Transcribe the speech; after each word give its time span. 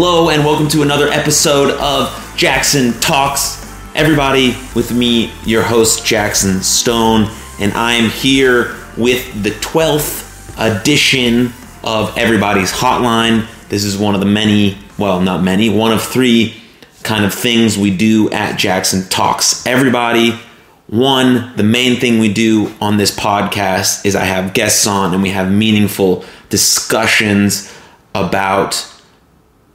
Hello, 0.00 0.30
and 0.30 0.44
welcome 0.44 0.68
to 0.68 0.82
another 0.82 1.08
episode 1.08 1.72
of 1.80 2.32
Jackson 2.36 2.92
Talks. 3.00 3.66
Everybody, 3.96 4.50
with 4.76 4.92
me, 4.92 5.32
your 5.44 5.64
host, 5.64 6.06
Jackson 6.06 6.62
Stone, 6.62 7.28
and 7.58 7.72
I 7.72 7.94
am 7.94 8.08
here 8.08 8.76
with 8.96 9.42
the 9.42 9.50
12th 9.50 10.54
edition 10.56 11.52
of 11.82 12.16
Everybody's 12.16 12.70
Hotline. 12.70 13.48
This 13.70 13.82
is 13.82 13.98
one 13.98 14.14
of 14.14 14.20
the 14.20 14.26
many, 14.26 14.78
well, 15.00 15.20
not 15.20 15.42
many, 15.42 15.68
one 15.68 15.90
of 15.90 16.00
three 16.00 16.62
kind 17.02 17.24
of 17.24 17.34
things 17.34 17.76
we 17.76 17.90
do 17.90 18.30
at 18.30 18.56
Jackson 18.56 19.02
Talks. 19.08 19.66
Everybody, 19.66 20.38
one, 20.86 21.56
the 21.56 21.64
main 21.64 21.98
thing 21.98 22.20
we 22.20 22.32
do 22.32 22.72
on 22.80 22.98
this 22.98 23.10
podcast 23.10 24.06
is 24.06 24.14
I 24.14 24.26
have 24.26 24.54
guests 24.54 24.86
on 24.86 25.12
and 25.12 25.24
we 25.24 25.30
have 25.30 25.50
meaningful 25.50 26.24
discussions 26.50 27.74
about 28.14 28.94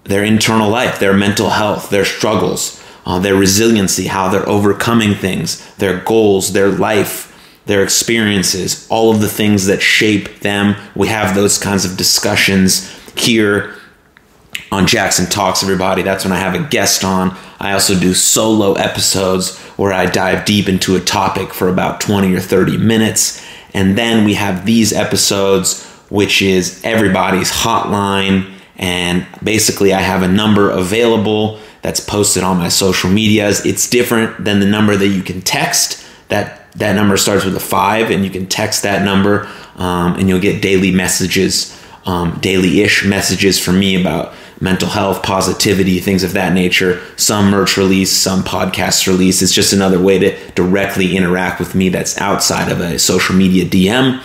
their 0.03 0.23
internal 0.23 0.69
life, 0.69 0.99
their 0.99 1.13
mental 1.13 1.51
health, 1.51 1.89
their 1.89 2.05
struggles, 2.05 2.83
uh, 3.05 3.19
their 3.19 3.35
resiliency, 3.35 4.07
how 4.07 4.29
they're 4.29 4.47
overcoming 4.47 5.13
things, 5.13 5.73
their 5.75 5.99
goals, 6.01 6.53
their 6.53 6.69
life, 6.69 7.29
their 7.65 7.83
experiences, 7.83 8.87
all 8.89 9.11
of 9.11 9.21
the 9.21 9.29
things 9.29 9.65
that 9.65 9.81
shape 9.81 10.39
them. 10.39 10.75
We 10.95 11.07
have 11.07 11.35
those 11.35 11.57
kinds 11.57 11.85
of 11.85 11.97
discussions 11.97 12.91
here 13.17 13.75
on 14.71 14.87
Jackson 14.87 15.27
Talks, 15.27 15.63
everybody. 15.63 16.01
That's 16.01 16.25
when 16.25 16.33
I 16.33 16.39
have 16.39 16.55
a 16.55 16.67
guest 16.67 17.03
on. 17.03 17.37
I 17.59 17.73
also 17.73 17.97
do 17.97 18.13
solo 18.13 18.73
episodes 18.73 19.57
where 19.77 19.93
I 19.93 20.05
dive 20.05 20.45
deep 20.45 20.67
into 20.67 20.95
a 20.95 20.99
topic 20.99 21.53
for 21.53 21.69
about 21.69 22.01
20 22.01 22.33
or 22.33 22.39
30 22.39 22.77
minutes. 22.77 23.45
And 23.73 23.97
then 23.97 24.25
we 24.25 24.33
have 24.33 24.65
these 24.65 24.91
episodes, 24.91 25.85
which 26.09 26.41
is 26.41 26.81
everybody's 26.83 27.51
hotline. 27.51 28.51
And 28.83 29.25
basically, 29.41 29.93
I 29.93 30.01
have 30.01 30.23
a 30.23 30.27
number 30.27 30.69
available 30.69 31.57
that's 31.83 32.01
posted 32.01 32.43
on 32.43 32.57
my 32.57 32.67
social 32.67 33.09
medias. 33.09 33.65
It's 33.65 33.89
different 33.89 34.43
than 34.43 34.59
the 34.59 34.65
number 34.65 34.97
that 34.97 35.07
you 35.07 35.23
can 35.23 35.41
text. 35.41 36.05
That 36.27 36.69
that 36.73 36.93
number 36.93 37.15
starts 37.15 37.45
with 37.45 37.55
a 37.55 37.61
five, 37.61 38.11
and 38.11 38.25
you 38.25 38.29
can 38.29 38.45
text 38.45 38.83
that 38.83 39.05
number, 39.05 39.47
um, 39.77 40.15
and 40.15 40.27
you'll 40.27 40.41
get 40.41 40.61
daily 40.61 40.91
messages, 40.91 41.81
um, 42.05 42.37
daily-ish 42.41 43.05
messages 43.05 43.57
from 43.57 43.79
me 43.79 43.99
about 44.01 44.33
mental 44.59 44.89
health, 44.89 45.23
positivity, 45.23 45.99
things 45.99 46.21
of 46.21 46.33
that 46.33 46.51
nature. 46.51 46.99
Some 47.15 47.51
merch 47.51 47.77
release, 47.77 48.11
some 48.11 48.43
podcast 48.43 49.07
release. 49.07 49.41
It's 49.41 49.53
just 49.53 49.71
another 49.71 50.01
way 50.01 50.19
to 50.19 50.51
directly 50.55 51.15
interact 51.15 51.57
with 51.57 51.73
me 51.73 51.87
that's 51.87 52.19
outside 52.19 52.69
of 52.69 52.81
a 52.81 52.99
social 52.99 53.33
media 53.33 53.63
DM. 53.63 54.21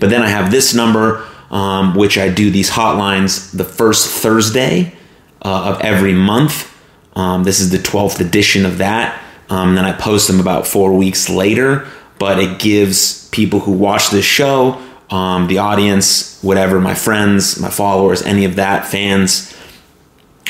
But 0.00 0.08
then 0.08 0.22
I 0.22 0.28
have 0.28 0.50
this 0.50 0.72
number, 0.72 1.27
um, 1.50 1.94
which 1.94 2.18
I 2.18 2.28
do 2.28 2.50
these 2.50 2.70
hotlines 2.70 3.56
the 3.56 3.64
first 3.64 4.08
Thursday 4.08 4.94
uh, 5.42 5.74
of 5.74 5.80
every 5.80 6.12
month. 6.12 6.74
Um, 7.14 7.44
this 7.44 7.60
is 7.60 7.70
the 7.70 7.78
12th 7.78 8.20
edition 8.20 8.66
of 8.66 8.78
that. 8.78 9.22
Um, 9.50 9.74
then 9.74 9.84
I 9.84 9.92
post 9.92 10.28
them 10.28 10.40
about 10.40 10.66
four 10.66 10.94
weeks 10.94 11.28
later, 11.28 11.88
but 12.18 12.38
it 12.38 12.58
gives 12.58 13.28
people 13.30 13.60
who 13.60 13.72
watch 13.72 14.10
this 14.10 14.24
show, 14.24 14.82
um, 15.10 15.46
the 15.46 15.58
audience, 15.58 16.40
whatever, 16.42 16.80
my 16.80 16.94
friends, 16.94 17.58
my 17.58 17.70
followers, 17.70 18.22
any 18.22 18.44
of 18.44 18.56
that, 18.56 18.86
fans, 18.86 19.56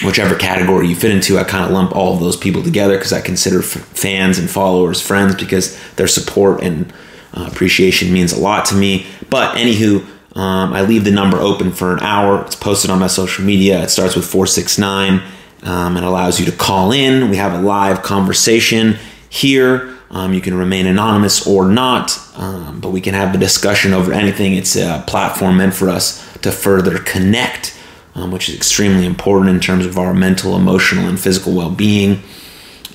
whichever 0.05 0.35
category 0.37 0.89
you 0.89 0.97
fit 0.97 1.11
into, 1.11 1.39
I 1.39 1.45
kind 1.45 1.65
of 1.65 1.71
lump 1.71 1.95
all 1.95 2.15
of 2.15 2.21
those 2.21 2.37
people 2.37 2.63
together 2.63 2.97
because 2.97 3.13
I 3.13 3.21
consider 3.21 3.61
f- 3.61 3.67
fans 3.67 4.39
and 4.39 4.51
followers 4.51 5.01
friends 5.01 5.35
because 5.35 5.79
their 5.95 6.07
support 6.07 6.63
and 6.63 6.93
uh, 7.35 7.49
appreciation 7.51 8.13
means 8.13 8.33
a 8.33 8.41
lot 8.41 8.67
to 8.67 8.75
me. 8.75 9.07
But 9.31 9.57
anywho, 9.57 10.07
um, 10.39 10.73
I 10.73 10.83
leave 10.83 11.05
the 11.05 11.11
number 11.11 11.37
open 11.39 11.73
for 11.73 11.93
an 11.93 12.01
hour. 12.01 12.45
It's 12.45 12.55
posted 12.57 12.91
on 12.91 12.99
my 12.99 13.07
social 13.07 13.45
media. 13.45 13.83
It 13.83 13.91
starts 13.91 14.15
with 14.17 14.25
469 14.25 15.23
um, 15.63 15.97
and 15.97 16.05
allows 16.07 16.39
you 16.39 16.47
to 16.47 16.53
call 16.53 16.93
in. 16.93 17.31
We 17.31 17.37
have 17.37 17.53
a 17.53 17.61
live 17.61 18.03
conversation 18.03 18.99
here. 19.29 19.97
Um, 20.11 20.33
you 20.33 20.41
can 20.41 20.55
remain 20.55 20.87
anonymous 20.87 21.47
or 21.47 21.69
not, 21.69 22.19
um, 22.37 22.81
but 22.81 22.91
we 22.91 23.01
can 23.01 23.15
have 23.15 23.35
a 23.35 23.39
discussion 23.39 23.93
over 23.93 24.13
anything. 24.13 24.55
It's 24.55 24.77
a 24.77 25.05
platform 25.07 25.59
meant 25.59 25.75
for 25.75 25.89
us 25.91 26.25
to 26.39 26.51
further 26.51 26.99
connect 26.99 27.75
um, 28.19 28.31
which 28.31 28.49
is 28.49 28.57
extremely 28.57 29.07
important 29.07 29.51
in 29.51 29.61
terms 29.61 29.87
of 29.87 29.97
our 29.97 30.13
mental, 30.13 30.57
emotional, 30.57 31.07
and 31.07 31.19
physical 31.19 31.55
well 31.55 31.71
being. 31.71 32.23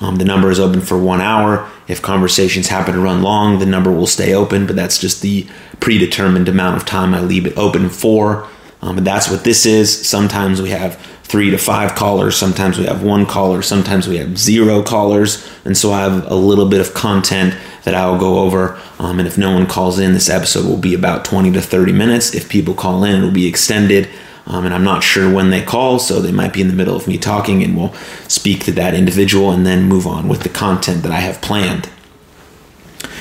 Um, 0.01 0.17
the 0.17 0.25
number 0.25 0.49
is 0.51 0.59
open 0.59 0.81
for 0.81 0.97
one 0.97 1.21
hour. 1.21 1.69
If 1.87 2.01
conversations 2.01 2.67
happen 2.67 2.93
to 2.93 2.99
run 2.99 3.21
long, 3.21 3.59
the 3.59 3.65
number 3.65 3.91
will 3.91 4.07
stay 4.07 4.33
open, 4.33 4.65
but 4.65 4.75
that's 4.75 4.97
just 4.97 5.21
the 5.21 5.47
predetermined 5.79 6.49
amount 6.49 6.77
of 6.77 6.85
time 6.85 7.13
I 7.13 7.21
leave 7.21 7.45
it 7.45 7.57
open 7.57 7.89
for. 7.89 8.47
Um, 8.81 8.97
and 8.97 9.07
that's 9.07 9.29
what 9.29 9.43
this 9.43 9.65
is. 9.65 10.07
Sometimes 10.07 10.61
we 10.61 10.71
have 10.71 10.99
three 11.23 11.49
to 11.49 11.57
five 11.57 11.95
callers, 11.95 12.35
sometimes 12.35 12.77
we 12.77 12.85
have 12.85 13.01
one 13.01 13.25
caller, 13.25 13.61
sometimes 13.61 14.07
we 14.07 14.17
have 14.17 14.37
zero 14.37 14.83
callers. 14.83 15.49
And 15.63 15.77
so 15.77 15.91
I 15.91 16.01
have 16.01 16.29
a 16.29 16.35
little 16.35 16.67
bit 16.67 16.81
of 16.81 16.93
content 16.93 17.55
that 17.85 17.95
I 17.95 18.09
will 18.09 18.19
go 18.19 18.39
over. 18.39 18.79
Um, 18.99 19.19
and 19.19 19.27
if 19.27 19.37
no 19.37 19.53
one 19.53 19.67
calls 19.67 19.99
in, 19.99 20.13
this 20.13 20.29
episode 20.29 20.65
will 20.65 20.77
be 20.77 20.93
about 20.93 21.25
20 21.25 21.51
to 21.53 21.61
30 21.61 21.93
minutes. 21.93 22.35
If 22.35 22.49
people 22.49 22.73
call 22.73 23.03
in, 23.03 23.21
it 23.21 23.25
will 23.25 23.31
be 23.31 23.47
extended. 23.47 24.09
Um, 24.45 24.65
and 24.65 24.73
I'm 24.73 24.83
not 24.83 25.03
sure 25.03 25.33
when 25.33 25.51
they 25.51 25.61
call, 25.61 25.99
so 25.99 26.19
they 26.19 26.31
might 26.31 26.53
be 26.53 26.61
in 26.61 26.67
the 26.67 26.73
middle 26.73 26.95
of 26.95 27.07
me 27.07 27.17
talking, 27.17 27.63
and 27.63 27.77
we'll 27.77 27.93
speak 28.27 28.63
to 28.65 28.71
that 28.73 28.93
individual 28.93 29.51
and 29.51 29.65
then 29.65 29.83
move 29.83 30.05
on 30.05 30.27
with 30.27 30.41
the 30.41 30.49
content 30.49 31.03
that 31.03 31.11
I 31.11 31.21
have 31.21 31.41
planned. 31.41 31.89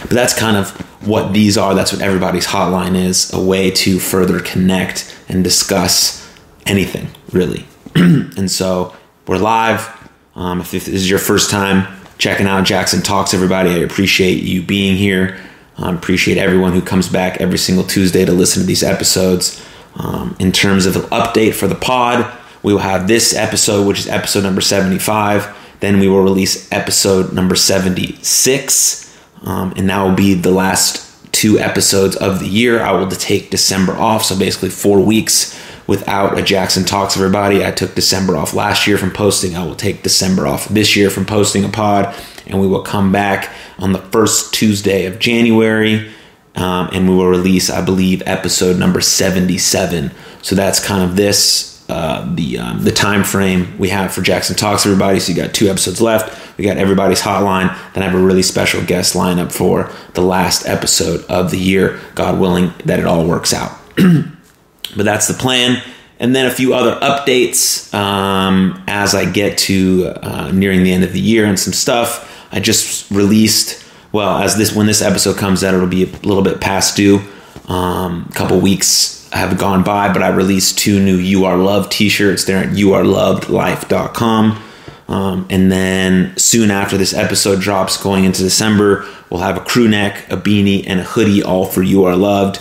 But 0.02 0.10
that's 0.10 0.36
kind 0.36 0.56
of 0.56 0.70
what 1.06 1.32
these 1.32 1.56
are. 1.56 1.74
That's 1.74 1.92
what 1.92 2.02
everybody's 2.02 2.46
hotline 2.46 2.96
is 2.96 3.32
a 3.32 3.40
way 3.40 3.70
to 3.70 3.98
further 3.98 4.40
connect 4.40 5.16
and 5.28 5.44
discuss 5.44 6.28
anything, 6.66 7.08
really. 7.32 7.66
and 7.94 8.50
so 8.50 8.94
we're 9.26 9.38
live. 9.38 9.88
Um, 10.34 10.60
if 10.60 10.70
this 10.70 10.88
is 10.88 11.08
your 11.08 11.18
first 11.18 11.50
time 11.50 12.00
checking 12.18 12.46
out 12.46 12.64
Jackson 12.64 13.00
Talks, 13.02 13.32
everybody, 13.34 13.70
I 13.70 13.78
appreciate 13.78 14.42
you 14.42 14.62
being 14.62 14.96
here. 14.96 15.38
I 15.78 15.88
um, 15.88 15.96
appreciate 15.96 16.38
everyone 16.38 16.72
who 16.72 16.82
comes 16.82 17.08
back 17.08 17.40
every 17.40 17.58
single 17.58 17.84
Tuesday 17.84 18.24
to 18.24 18.32
listen 18.32 18.62
to 18.62 18.66
these 18.66 18.82
episodes. 18.82 19.64
Um, 19.96 20.36
in 20.38 20.52
terms 20.52 20.86
of 20.86 20.94
the 20.94 21.00
update 21.00 21.54
for 21.54 21.66
the 21.66 21.74
pod, 21.74 22.30
we 22.62 22.72
will 22.72 22.80
have 22.80 23.08
this 23.08 23.34
episode, 23.34 23.86
which 23.86 23.98
is 23.98 24.08
episode 24.08 24.42
number 24.42 24.60
75. 24.60 25.56
Then 25.80 25.98
we 25.98 26.08
will 26.08 26.22
release 26.22 26.70
episode 26.72 27.32
number 27.32 27.54
76. 27.54 29.18
Um, 29.42 29.72
and 29.76 29.90
that 29.90 30.02
will 30.02 30.14
be 30.14 30.34
the 30.34 30.52
last 30.52 31.32
two 31.32 31.58
episodes 31.58 32.14
of 32.16 32.38
the 32.38 32.46
year. 32.46 32.80
I 32.80 32.92
will 32.92 33.08
take 33.08 33.50
December 33.50 33.92
off. 33.92 34.24
So 34.24 34.38
basically, 34.38 34.68
four 34.68 35.00
weeks 35.00 35.58
without 35.86 36.38
a 36.38 36.42
Jackson 36.42 36.84
Talks 36.84 37.16
Everybody. 37.16 37.64
I 37.64 37.72
took 37.72 37.94
December 37.94 38.36
off 38.36 38.54
last 38.54 38.86
year 38.86 38.96
from 38.96 39.10
posting. 39.10 39.56
I 39.56 39.64
will 39.64 39.74
take 39.74 40.02
December 40.02 40.46
off 40.46 40.68
this 40.68 40.94
year 40.94 41.10
from 41.10 41.26
posting 41.26 41.64
a 41.64 41.68
pod. 41.68 42.14
And 42.46 42.60
we 42.60 42.66
will 42.66 42.82
come 42.82 43.12
back 43.12 43.52
on 43.78 43.92
the 43.92 43.98
first 43.98 44.54
Tuesday 44.54 45.06
of 45.06 45.18
January 45.18 46.10
um, 46.54 46.90
and 46.92 47.08
we 47.08 47.14
will 47.14 47.28
release, 47.28 47.70
I 47.70 47.84
believe, 47.84 48.22
episode 48.26 48.78
number 48.78 49.00
seventy-seven. 49.00 50.10
So 50.42 50.54
that's 50.54 50.84
kind 50.84 51.02
of 51.02 51.16
this 51.16 51.72
uh, 51.88 52.26
the 52.34 52.58
um, 52.58 52.84
the 52.84 52.92
time 52.92 53.24
frame 53.24 53.76
we 53.78 53.90
have 53.90 54.12
for 54.12 54.22
Jackson 54.22 54.56
Talks. 54.56 54.86
Everybody, 54.86 55.20
so 55.20 55.32
you 55.32 55.36
got 55.36 55.54
two 55.54 55.68
episodes 55.68 56.00
left. 56.00 56.58
We 56.58 56.64
got 56.64 56.76
everybody's 56.76 57.20
hotline. 57.20 57.68
Then 57.92 58.02
I 58.02 58.06
have 58.06 58.18
a 58.18 58.22
really 58.22 58.42
special 58.42 58.84
guest 58.84 59.14
lineup 59.14 59.52
for 59.52 59.90
the 60.14 60.20
last 60.20 60.66
episode 60.66 61.24
of 61.26 61.50
the 61.50 61.58
year. 61.58 62.00
God 62.14 62.40
willing, 62.40 62.72
that 62.84 62.98
it 62.98 63.06
all 63.06 63.26
works 63.26 63.52
out. 63.52 63.78
but 63.96 65.04
that's 65.04 65.28
the 65.28 65.34
plan. 65.34 65.82
And 66.18 66.36
then 66.36 66.46
a 66.46 66.50
few 66.50 66.72
other 66.72 66.94
updates 67.00 67.92
um, 67.92 68.82
as 68.86 69.14
I 69.14 69.30
get 69.30 69.58
to 69.58 70.12
uh, 70.22 70.52
nearing 70.52 70.84
the 70.84 70.92
end 70.92 71.04
of 71.04 71.12
the 71.12 71.20
year 71.20 71.46
and 71.46 71.58
some 71.58 71.72
stuff. 71.72 72.28
I 72.52 72.60
just 72.60 73.10
released 73.10 73.81
well, 74.12 74.38
as 74.38 74.56
this 74.56 74.74
when 74.74 74.86
this 74.86 75.02
episode 75.02 75.36
comes 75.38 75.64
out, 75.64 75.74
it'll 75.74 75.86
be 75.86 76.04
a 76.04 76.26
little 76.26 76.42
bit 76.42 76.60
past 76.60 76.96
due. 76.96 77.20
Um, 77.68 78.26
a 78.28 78.32
couple 78.34 78.60
weeks 78.60 79.28
have 79.32 79.58
gone 79.58 79.82
by, 79.82 80.12
but 80.12 80.22
I 80.22 80.28
released 80.28 80.78
two 80.78 81.00
new 81.00 81.16
"You 81.16 81.46
Are 81.46 81.56
Loved" 81.56 81.90
T-shirts. 81.90 82.44
They're 82.44 82.58
at 82.58 82.70
youarelovedlife.com. 82.70 84.62
Um, 85.08 85.46
and 85.50 85.72
then 85.72 86.36
soon 86.36 86.70
after 86.70 86.96
this 86.96 87.12
episode 87.12 87.60
drops, 87.60 88.02
going 88.02 88.24
into 88.24 88.42
December, 88.42 89.06
we'll 89.30 89.40
have 89.40 89.56
a 89.56 89.60
crew 89.60 89.88
neck, 89.88 90.30
a 90.30 90.36
beanie, 90.36 90.84
and 90.86 91.00
a 91.00 91.04
hoodie, 91.04 91.42
all 91.42 91.64
for 91.64 91.82
"You 91.82 92.04
Are 92.04 92.16
Loved." 92.16 92.60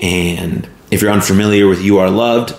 And 0.00 0.68
if 0.90 1.02
you're 1.02 1.12
unfamiliar 1.12 1.66
with 1.66 1.82
"You 1.82 1.98
Are 1.98 2.10
Loved," 2.10 2.54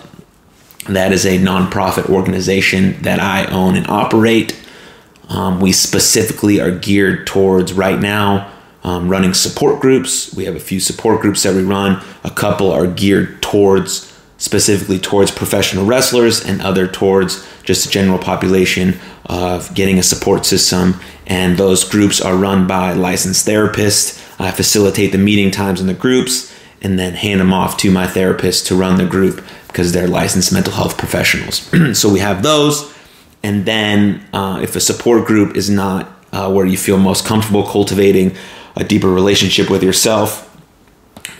that 0.90 1.12
is 1.14 1.26
a 1.26 1.38
nonprofit 1.38 2.10
organization 2.10 3.02
that 3.02 3.20
I 3.20 3.46
own 3.46 3.76
and 3.76 3.88
operate. 3.88 4.54
Um, 5.30 5.60
we 5.60 5.72
specifically 5.72 6.60
are 6.60 6.72
geared 6.72 7.25
towards 7.25 7.74
right 7.74 8.00
now 8.00 8.51
um, 8.83 9.10
running 9.10 9.33
support 9.33 9.81
groups. 9.81 10.33
We 10.36 10.45
have 10.45 10.56
a 10.56 10.60
few 10.60 10.80
support 10.80 11.22
groups 11.22 11.42
that 11.44 11.56
we 11.56 11.63
run. 11.63 12.04
A 12.24 12.30
couple 12.30 12.72
are 12.72 12.86
geared 12.86 13.42
towards 13.42 14.12
specifically 14.38 15.00
towards 15.00 15.31
professional 15.31 15.86
wrestlers, 15.86 16.44
and 16.44 16.62
other 16.62 16.88
towards 16.88 17.48
just 17.63 17.86
the 17.86 17.92
general 17.92 18.19
population 18.19 19.00
of 19.25 19.74
getting 19.74 19.98
a 19.98 20.04
support 20.04 20.45
system. 20.45 21.00
And 21.25 21.57
those 21.57 21.83
groups 21.83 22.22
are 22.22 22.36
run 22.36 22.68
by 22.68 22.94
licensed 22.94 23.48
therapists. 23.48 24.22
I 24.39 24.51
facilitate 24.51 25.12
the 25.12 25.18
meeting 25.18 25.51
times 25.51 25.81
in 25.81 25.88
the 25.88 25.94
groups, 25.94 26.54
and 26.81 27.00
then 27.00 27.13
hand 27.13 27.39
them 27.39 27.54
off 27.54 27.77
to 27.77 27.92
my 27.92 28.06
therapist 28.06 28.68
to 28.68 28.75
run 28.75 28.98
the 28.98 29.06
group 29.06 29.44
because 29.68 29.94
they're 29.94 30.07
licensed 30.07 30.54
mental 30.54 30.74
health 30.74 30.98
professionals. 30.98 31.69
so 32.00 32.12
we 32.12 32.19
have 32.19 32.44
those. 32.44 32.94
And 33.45 33.63
then 33.63 34.25
uh, 34.33 34.59
if 34.63 34.75
a 34.75 34.80
support 34.80 35.27
group 35.27 35.56
is 35.56 35.69
not 35.69 36.12
uh, 36.33 36.51
where 36.51 36.65
you 36.65 36.77
feel 36.77 36.97
most 36.97 37.25
comfortable 37.25 37.62
cultivating 37.63 38.36
a 38.75 38.83
deeper 38.83 39.07
relationship 39.07 39.69
with 39.69 39.83
yourself, 39.83 40.42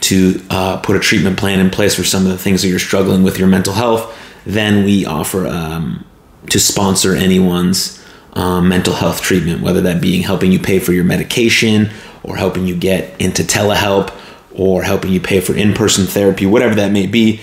to 0.02 0.40
uh, 0.52 0.78
put 0.82 0.96
a 0.96 1.00
treatment 1.00 1.36
plan 1.36 1.60
in 1.60 1.72
place 1.72 1.96
for 1.96 2.04
some 2.04 2.28
of 2.28 2.32
the 2.32 2.38
things 2.38 2.62
that 2.62 2.68
you're 2.68 2.78
struggling 2.78 3.24
with 3.24 3.40
your 3.40 3.48
mental 3.48 3.74
health, 3.74 4.16
then 4.46 4.86
we 4.86 5.04
offer 5.04 5.48
um, 5.48 6.06
to 6.52 6.60
sponsor 6.60 7.16
anyone's 7.16 8.06
um, 8.34 8.70
mental 8.70 8.94
health 8.94 9.22
treatment, 9.22 9.64
whether 9.64 9.82
that 9.82 10.00
being 10.00 10.22
helping 10.22 10.52
you 10.52 10.60
pay 10.60 10.78
for 10.78 10.94
your 10.94 11.04
medication 11.04 11.90
or 12.22 12.36
helping 12.36 12.68
you 12.68 12.76
get 12.76 13.20
into 13.20 13.42
telehealth 13.42 14.14
or 14.54 14.84
helping 14.84 15.12
you 15.12 15.20
pay 15.20 15.42
for 15.42 15.56
in 15.56 15.74
person 15.74 16.06
therapy, 16.06 16.46
whatever 16.46 16.76
that 16.76 16.92
may 16.92 17.08
be. 17.08 17.42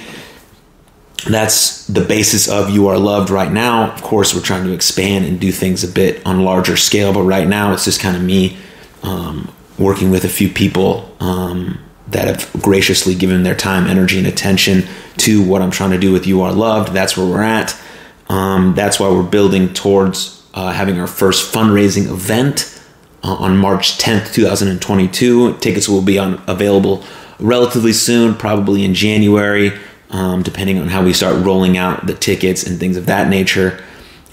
That's 1.24 1.86
the 1.86 2.00
basis 2.00 2.48
of 2.48 2.70
You 2.70 2.88
Are 2.88 2.98
Loved 2.98 3.30
right 3.30 3.50
now. 3.50 3.92
Of 3.92 4.02
course, 4.02 4.34
we're 4.34 4.42
trying 4.42 4.64
to 4.64 4.72
expand 4.72 5.24
and 5.24 5.40
do 5.40 5.52
things 5.52 5.84
a 5.84 5.88
bit 5.88 6.24
on 6.26 6.40
a 6.40 6.42
larger 6.42 6.76
scale, 6.76 7.12
but 7.12 7.22
right 7.22 7.46
now 7.46 7.72
it's 7.72 7.84
just 7.84 8.00
kind 8.00 8.16
of 8.16 8.22
me 8.22 8.56
um, 9.02 9.52
working 9.78 10.10
with 10.10 10.24
a 10.24 10.28
few 10.28 10.48
people 10.48 11.14
um, 11.20 11.78
that 12.08 12.26
have 12.26 12.62
graciously 12.62 13.14
given 13.14 13.42
their 13.42 13.54
time, 13.54 13.86
energy, 13.86 14.18
and 14.18 14.26
attention 14.26 14.84
to 15.18 15.46
what 15.46 15.62
I'm 15.62 15.70
trying 15.70 15.90
to 15.90 15.98
do 15.98 16.12
with 16.12 16.26
You 16.26 16.42
Are 16.42 16.52
Loved. 16.52 16.92
That's 16.92 17.16
where 17.16 17.26
we're 17.26 17.42
at. 17.42 17.80
Um, 18.28 18.74
that's 18.74 18.98
why 18.98 19.08
we're 19.08 19.22
building 19.22 19.72
towards 19.72 20.44
uh, 20.54 20.72
having 20.72 20.98
our 20.98 21.06
first 21.06 21.52
fundraising 21.52 22.10
event 22.10 22.80
uh, 23.22 23.34
on 23.34 23.56
March 23.56 23.98
10th, 23.98 24.32
2022. 24.34 25.58
Tickets 25.58 25.88
will 25.88 26.02
be 26.02 26.18
on 26.18 26.42
available 26.46 27.04
relatively 27.38 27.92
soon, 27.92 28.34
probably 28.34 28.84
in 28.84 28.94
January, 28.94 29.72
um, 30.12 30.42
depending 30.42 30.78
on 30.78 30.88
how 30.88 31.02
we 31.02 31.12
start 31.12 31.44
rolling 31.44 31.76
out 31.76 32.06
the 32.06 32.14
tickets 32.14 32.64
and 32.64 32.78
things 32.78 32.96
of 32.96 33.06
that 33.06 33.28
nature. 33.28 33.82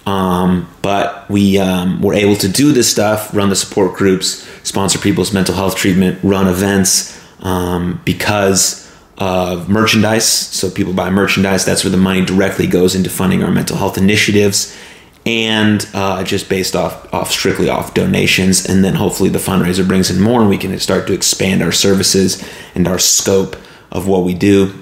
Um, 0.06 0.70
but 0.82 1.30
we 1.30 1.58
um, 1.58 2.02
were 2.02 2.14
able 2.14 2.36
to 2.38 2.50
do 2.50 2.72
this 2.72 2.92
stuff, 2.92 3.34
run 3.34 3.50
the 3.50 3.56
support 3.56 3.96
groups, 3.96 4.48
sponsor 4.64 5.00
people's 5.00 5.34
mental 5.34 5.56
health 5.56 5.76
treatment, 5.76 6.20
run 6.24 6.48
events 6.48 7.18
um, 7.42 8.02
because 8.06 8.90
of 9.18 9.70
merchandise. 9.70 10.28
So 10.28 10.70
people 10.70 10.94
buy 10.94 11.10
merchandise. 11.10 11.66
That's 11.66 11.84
where 11.84 11.92
the 11.92 11.98
money 11.98 12.26
directly 12.26 12.68
goes 12.68 12.96
into 12.96 13.10
funding 13.10 13.44
our 13.44 13.52
mental 13.52 13.78
health 13.78 13.98
initiatives 13.98 14.76
and 15.26 15.88
uh, 15.94 16.24
just 16.24 16.50
based 16.50 16.76
off, 16.76 17.14
off 17.14 17.32
strictly 17.32 17.70
off 17.70 17.94
donations. 17.94 18.66
And 18.66 18.84
then 18.84 18.96
hopefully 18.96 19.30
the 19.30 19.40
fundraiser 19.40 19.88
brings 19.88 20.10
in 20.10 20.22
more 20.22 20.42
and 20.42 20.50
we 20.50 20.58
can 20.58 20.78
start 20.80 21.08
to 21.08 21.14
expand 21.14 21.62
our 21.62 21.74
services 21.74 22.44
and 22.74 22.88
our 22.88 23.00
scope 23.00 23.56
of 23.92 24.08
what 24.08 24.24
we 24.24 24.34
do 24.34 24.74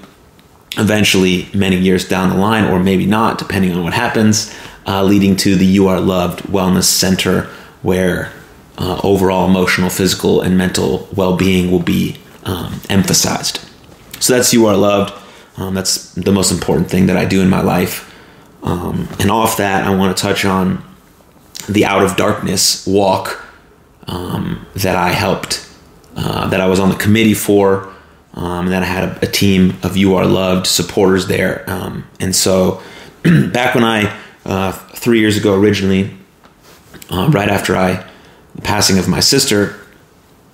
eventually 0.78 1.48
many 1.52 1.76
years 1.76 2.08
down 2.08 2.30
the 2.30 2.36
line, 2.36 2.64
or 2.64 2.78
maybe 2.80 3.04
not, 3.04 3.38
depending 3.38 3.72
on 3.72 3.82
what 3.82 3.92
happens, 3.92 4.54
uh, 4.86 5.02
leading 5.02 5.36
to 5.36 5.56
the 5.56 5.66
You 5.66 5.88
Are 5.88 6.00
Loved 6.00 6.44
Wellness 6.44 6.84
Center, 6.84 7.42
where 7.82 8.32
uh, 8.78 9.00
overall 9.02 9.48
emotional, 9.48 9.90
physical, 9.90 10.40
and 10.40 10.56
mental 10.56 11.08
well 11.14 11.36
being 11.36 11.70
will 11.70 11.82
be 11.82 12.16
um, 12.44 12.80
emphasized. 12.88 13.60
So 14.20 14.34
that's 14.34 14.54
You 14.54 14.66
Are 14.66 14.76
Loved. 14.76 15.12
Um, 15.56 15.74
that's 15.74 16.14
the 16.14 16.32
most 16.32 16.52
important 16.52 16.88
thing 16.88 17.06
that 17.06 17.16
I 17.16 17.24
do 17.24 17.42
in 17.42 17.48
my 17.48 17.60
life. 17.60 18.04
Um, 18.62 19.08
and 19.18 19.30
off 19.30 19.56
that, 19.56 19.84
I 19.84 19.94
want 19.94 20.16
to 20.16 20.22
touch 20.22 20.44
on 20.44 20.82
the 21.68 21.84
Out 21.84 22.02
of 22.02 22.16
Darkness 22.16 22.86
walk 22.86 23.44
um, 24.06 24.66
that 24.76 24.96
I 24.96 25.10
helped, 25.10 25.68
uh, 26.16 26.48
that 26.48 26.60
I 26.60 26.66
was 26.66 26.80
on 26.80 26.88
the 26.88 26.96
committee 26.96 27.34
for, 27.34 27.92
um, 28.34 28.66
and 28.66 28.72
then 28.72 28.82
I 28.82 28.86
had 28.86 29.04
a, 29.04 29.24
a, 29.24 29.26
team 29.26 29.76
of 29.82 29.96
You 29.96 30.16
Are 30.16 30.26
Loved 30.26 30.66
supporters 30.66 31.26
there. 31.26 31.68
Um, 31.68 32.06
and 32.20 32.34
so, 32.34 32.82
back 33.22 33.74
when 33.74 33.84
I, 33.84 34.16
uh, 34.44 34.72
three 34.72 35.20
years 35.20 35.36
ago 35.36 35.58
originally, 35.58 36.16
uh, 37.10 37.28
right 37.32 37.48
after 37.48 37.76
I, 37.76 38.04
the 38.54 38.62
passing 38.62 38.98
of 38.98 39.08
my 39.08 39.20
sister, 39.20 39.76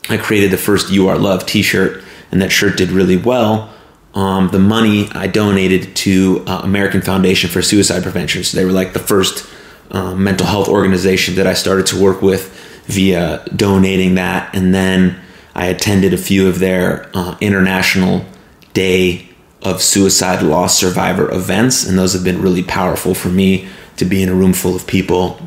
I 0.08 0.16
created 0.16 0.50
the 0.50 0.58
first 0.58 0.90
You 0.90 1.08
Are 1.08 1.18
Loved 1.18 1.48
t 1.48 1.62
shirt, 1.62 2.02
and 2.30 2.40
that 2.40 2.52
shirt 2.52 2.76
did 2.76 2.90
really 2.90 3.16
well 3.16 3.74
um, 4.14 4.48
the 4.50 4.58
money 4.58 5.08
I 5.12 5.26
donated 5.26 5.94
to 5.96 6.44
uh, 6.46 6.60
American 6.62 7.02
Foundation 7.02 7.50
for 7.50 7.62
Suicide 7.62 8.02
Prevention. 8.02 8.44
So 8.44 8.56
they 8.56 8.64
were 8.64 8.72
like 8.72 8.92
the 8.92 9.00
first 9.00 9.48
um, 9.90 10.22
mental 10.22 10.46
health 10.46 10.68
organization 10.68 11.34
that 11.36 11.46
I 11.46 11.54
started 11.54 11.86
to 11.86 12.00
work 12.00 12.22
with 12.22 12.52
via 12.86 13.44
donating 13.56 14.14
that. 14.14 14.54
And 14.54 14.74
then 14.74 15.20
I 15.54 15.66
attended 15.66 16.12
a 16.12 16.18
few 16.18 16.48
of 16.48 16.58
their 16.58 17.10
uh, 17.14 17.36
International 17.40 18.24
Day 18.72 19.28
of 19.62 19.80
Suicide 19.80 20.42
Loss 20.42 20.78
Survivor 20.78 21.30
events. 21.30 21.86
And 21.86 21.96
those 21.96 22.12
have 22.12 22.24
been 22.24 22.42
really 22.42 22.62
powerful 22.62 23.14
for 23.14 23.28
me 23.28 23.68
to 23.96 24.04
be 24.04 24.22
in 24.22 24.28
a 24.28 24.34
room 24.34 24.52
full 24.52 24.74
of 24.74 24.86
people 24.86 25.40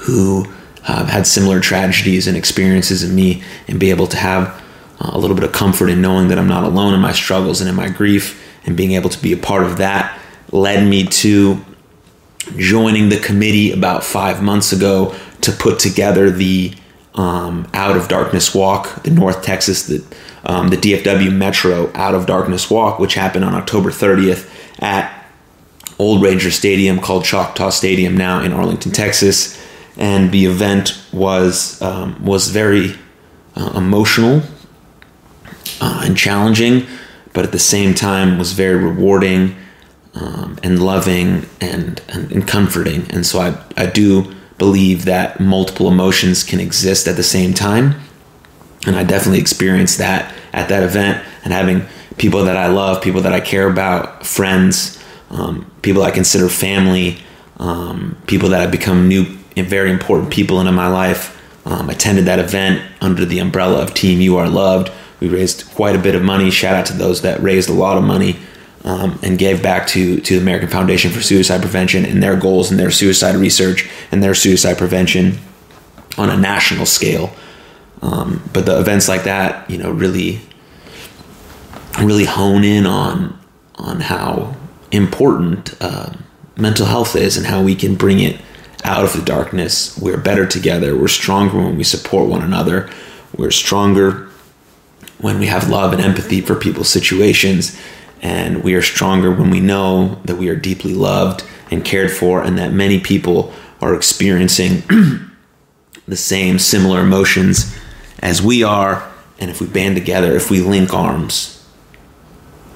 who 0.00 0.44
have 0.82 1.08
had 1.08 1.26
similar 1.26 1.60
tragedies 1.60 2.26
and 2.26 2.36
experiences 2.36 3.02
in 3.02 3.14
me 3.14 3.42
and 3.68 3.80
be 3.80 3.90
able 3.90 4.06
to 4.08 4.16
have 4.16 4.62
a 5.00 5.18
little 5.18 5.34
bit 5.34 5.44
of 5.44 5.52
comfort 5.52 5.88
in 5.88 6.00
knowing 6.00 6.28
that 6.28 6.38
I'm 6.38 6.48
not 6.48 6.64
alone 6.64 6.94
in 6.94 7.00
my 7.00 7.12
struggles 7.12 7.60
and 7.60 7.68
in 7.68 7.76
my 7.76 7.88
grief, 7.88 8.40
and 8.66 8.76
being 8.76 8.92
able 8.92 9.10
to 9.10 9.22
be 9.22 9.32
a 9.32 9.36
part 9.36 9.64
of 9.64 9.78
that 9.78 10.18
led 10.50 10.86
me 10.86 11.04
to 11.04 11.62
joining 12.56 13.08
the 13.08 13.18
committee 13.18 13.72
about 13.72 14.04
five 14.04 14.42
months 14.42 14.72
ago 14.72 15.14
to 15.40 15.52
put 15.52 15.78
together 15.78 16.30
the 16.30 16.74
um, 17.14 17.68
Out 17.72 17.96
of 17.96 18.08
Darkness 18.08 18.54
Walk, 18.54 19.02
the 19.02 19.10
North 19.10 19.42
Texas, 19.42 19.86
the, 19.86 20.04
um, 20.44 20.68
the 20.68 20.76
DFW 20.76 21.32
Metro 21.32 21.90
Out 21.94 22.14
of 22.14 22.26
Darkness 22.26 22.70
Walk, 22.70 22.98
which 22.98 23.14
happened 23.14 23.44
on 23.44 23.54
October 23.54 23.90
30th 23.90 24.50
at 24.80 25.26
Old 25.98 26.22
Ranger 26.22 26.50
Stadium, 26.50 26.98
called 26.98 27.24
Choctaw 27.24 27.70
Stadium 27.70 28.16
now 28.16 28.42
in 28.42 28.52
Arlington, 28.52 28.92
Texas. 28.92 29.60
And 29.96 30.32
the 30.32 30.46
event 30.46 31.00
was 31.12 31.80
um, 31.80 32.24
was 32.24 32.48
very 32.48 32.96
uh, 33.54 33.74
emotional 33.76 34.42
uh, 35.80 36.02
and 36.04 36.16
challenging, 36.16 36.86
but 37.32 37.44
at 37.44 37.52
the 37.52 37.60
same 37.60 37.94
time 37.94 38.36
was 38.36 38.52
very 38.54 38.76
rewarding 38.76 39.54
um, 40.14 40.58
and 40.62 40.82
loving 40.82 41.46
and, 41.60 42.02
and, 42.08 42.32
and 42.32 42.48
comforting. 42.48 43.08
And 43.10 43.26
so 43.26 43.40
I, 43.40 43.56
I 43.76 43.86
do 43.86 44.34
believe 44.58 45.04
that 45.04 45.40
multiple 45.40 45.88
emotions 45.88 46.42
can 46.42 46.60
exist 46.60 47.08
at 47.08 47.16
the 47.16 47.22
same 47.22 47.54
time. 47.54 48.00
And 48.86 48.96
I 48.96 49.04
definitely 49.04 49.40
experienced 49.40 49.98
that 49.98 50.34
at 50.52 50.68
that 50.68 50.82
event 50.82 51.26
and 51.42 51.52
having 51.52 51.82
people 52.16 52.44
that 52.44 52.56
I 52.56 52.68
love, 52.68 53.02
people 53.02 53.22
that 53.22 53.32
I 53.32 53.40
care 53.40 53.68
about, 53.68 54.26
friends, 54.26 55.02
um, 55.30 55.70
people 55.82 56.02
I 56.02 56.10
consider 56.10 56.48
family, 56.48 57.18
um, 57.58 58.16
people 58.26 58.50
that 58.50 58.60
have 58.60 58.70
become 58.70 59.08
new 59.08 59.38
and 59.56 59.66
very 59.66 59.90
important 59.90 60.32
people 60.32 60.60
into 60.60 60.72
my 60.72 60.88
life. 60.88 61.32
Um, 61.66 61.88
attended 61.88 62.26
that 62.26 62.38
event 62.38 62.82
under 63.00 63.24
the 63.24 63.38
umbrella 63.38 63.82
of 63.82 63.94
Team 63.94 64.20
You 64.20 64.36
Are 64.36 64.50
Loved, 64.50 64.92
we 65.18 65.28
raised 65.28 65.66
quite 65.70 65.96
a 65.96 65.98
bit 65.98 66.14
of 66.14 66.22
money. 66.22 66.50
Shout 66.50 66.74
out 66.74 66.84
to 66.86 66.92
those 66.92 67.22
that 67.22 67.42
raised 67.42 67.70
a 67.70 67.72
lot 67.72 67.96
of 67.96 68.04
money 68.04 68.36
um, 68.84 69.18
and 69.22 69.38
gave 69.38 69.62
back 69.62 69.86
to 69.88 70.20
to 70.20 70.34
the 70.34 70.40
American 70.40 70.68
Foundation 70.68 71.10
for 71.10 71.20
Suicide 71.20 71.60
Prevention 71.60 72.04
and 72.04 72.22
their 72.22 72.36
goals 72.36 72.70
and 72.70 72.78
their 72.78 72.90
suicide 72.90 73.34
research 73.34 73.88
and 74.12 74.22
their 74.22 74.34
suicide 74.34 74.78
prevention 74.78 75.38
on 76.16 76.30
a 76.30 76.36
national 76.36 76.86
scale. 76.86 77.34
Um, 78.02 78.42
but 78.52 78.66
the 78.66 78.78
events 78.78 79.08
like 79.08 79.24
that, 79.24 79.68
you 79.70 79.78
know, 79.78 79.90
really, 79.90 80.40
really 81.98 82.26
hone 82.26 82.64
in 82.64 82.86
on 82.86 83.38
on 83.76 84.00
how 84.00 84.54
important 84.92 85.74
uh, 85.80 86.12
mental 86.56 86.86
health 86.86 87.16
is 87.16 87.36
and 87.36 87.46
how 87.46 87.62
we 87.62 87.74
can 87.74 87.96
bring 87.96 88.20
it 88.20 88.40
out 88.84 89.04
of 89.04 89.14
the 89.14 89.22
darkness. 89.22 89.98
We're 89.98 90.18
better 90.18 90.46
together. 90.46 90.96
We're 90.96 91.08
stronger 91.08 91.56
when 91.56 91.76
we 91.76 91.84
support 91.84 92.28
one 92.28 92.42
another. 92.42 92.90
We're 93.36 93.50
stronger 93.50 94.28
when 95.18 95.38
we 95.38 95.46
have 95.46 95.70
love 95.70 95.92
and 95.92 96.02
empathy 96.02 96.42
for 96.42 96.54
people's 96.54 96.90
situations. 96.90 97.80
And 98.24 98.64
we 98.64 98.74
are 98.74 98.82
stronger 98.82 99.30
when 99.30 99.50
we 99.50 99.60
know 99.60 100.16
that 100.24 100.36
we 100.36 100.48
are 100.48 100.56
deeply 100.56 100.94
loved 100.94 101.44
and 101.70 101.84
cared 101.84 102.10
for, 102.10 102.42
and 102.42 102.58
that 102.58 102.72
many 102.72 102.98
people 102.98 103.52
are 103.80 103.94
experiencing 103.94 104.82
the 106.08 106.16
same 106.16 106.58
similar 106.58 107.00
emotions 107.00 107.78
as 108.20 108.42
we 108.42 108.62
are. 108.62 109.08
And 109.38 109.50
if 109.50 109.60
we 109.60 109.66
band 109.66 109.96
together, 109.96 110.34
if 110.34 110.50
we 110.50 110.60
link 110.60 110.94
arms, 110.94 111.62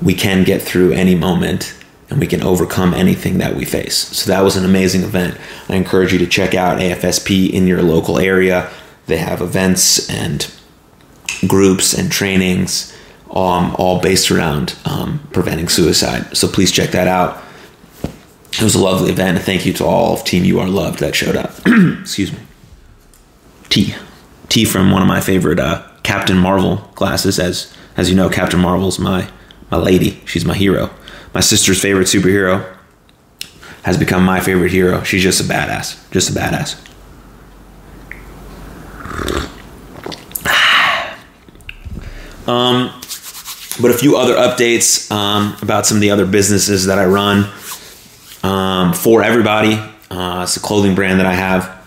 we 0.02 0.14
can 0.14 0.44
get 0.44 0.60
through 0.60 0.92
any 0.92 1.14
moment 1.14 1.74
and 2.10 2.20
we 2.20 2.26
can 2.26 2.42
overcome 2.42 2.92
anything 2.92 3.38
that 3.38 3.56
we 3.56 3.64
face. 3.64 3.96
So 3.96 4.30
that 4.30 4.42
was 4.42 4.56
an 4.56 4.64
amazing 4.64 5.02
event. 5.02 5.38
I 5.68 5.76
encourage 5.76 6.12
you 6.12 6.18
to 6.18 6.26
check 6.26 6.54
out 6.54 6.78
AFSP 6.78 7.50
in 7.50 7.66
your 7.66 7.82
local 7.82 8.18
area. 8.18 8.70
They 9.06 9.18
have 9.18 9.40
events 9.40 10.08
and 10.10 10.50
groups 11.46 11.94
and 11.94 12.10
trainings, 12.10 12.94
um, 13.30 13.74
all 13.78 14.00
based 14.00 14.30
around 14.30 14.76
um, 14.84 15.20
preventing 15.32 15.68
suicide. 15.68 16.36
So 16.36 16.48
please 16.48 16.72
check 16.72 16.90
that 16.90 17.08
out. 17.08 17.42
It 18.52 18.62
was 18.62 18.74
a 18.74 18.82
lovely 18.82 19.10
event. 19.10 19.38
Thank 19.40 19.66
you 19.66 19.72
to 19.74 19.84
all 19.84 20.14
of 20.14 20.24
Team 20.24 20.44
You 20.44 20.58
Are 20.60 20.68
Loved 20.68 21.00
that 21.00 21.14
showed 21.14 21.36
up. 21.36 21.52
Excuse 22.00 22.32
me. 22.32 22.38
T. 23.68 23.94
T 24.48 24.64
from 24.64 24.90
one 24.90 25.02
of 25.02 25.08
my 25.08 25.20
favorite 25.20 25.60
uh, 25.60 25.86
Captain 26.02 26.38
Marvel 26.38 26.90
glasses, 26.94 27.38
as 27.38 27.72
As 27.96 28.08
you 28.08 28.16
know, 28.16 28.30
Captain 28.30 28.60
Marvel's 28.60 28.98
my 28.98 29.30
my 29.70 29.76
lady. 29.76 30.20
She's 30.24 30.44
my 30.44 30.54
hero. 30.54 30.90
My 31.34 31.40
sister's 31.40 31.80
favorite 31.80 32.06
superhero 32.06 32.74
has 33.82 33.98
become 33.98 34.24
my 34.24 34.40
favorite 34.40 34.72
hero. 34.72 35.02
She's 35.02 35.22
just 35.22 35.40
a 35.40 35.44
badass. 35.44 36.10
Just 36.10 36.30
a 36.30 36.32
badass. 36.32 36.84
Um, 42.46 42.97
but 43.80 43.90
a 43.90 43.94
few 43.94 44.16
other 44.16 44.34
updates 44.34 45.10
um, 45.10 45.56
about 45.62 45.86
some 45.86 45.96
of 45.96 46.00
the 46.00 46.10
other 46.10 46.26
businesses 46.26 46.86
that 46.86 46.98
I 46.98 47.06
run 47.06 47.50
um, 48.42 48.92
for 48.92 49.22
everybody. 49.22 49.74
Uh, 50.10 50.42
it's 50.42 50.56
a 50.56 50.60
clothing 50.60 50.94
brand 50.94 51.20
that 51.20 51.26
I 51.26 51.34
have. 51.34 51.86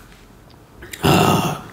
Uh, 1.02 1.64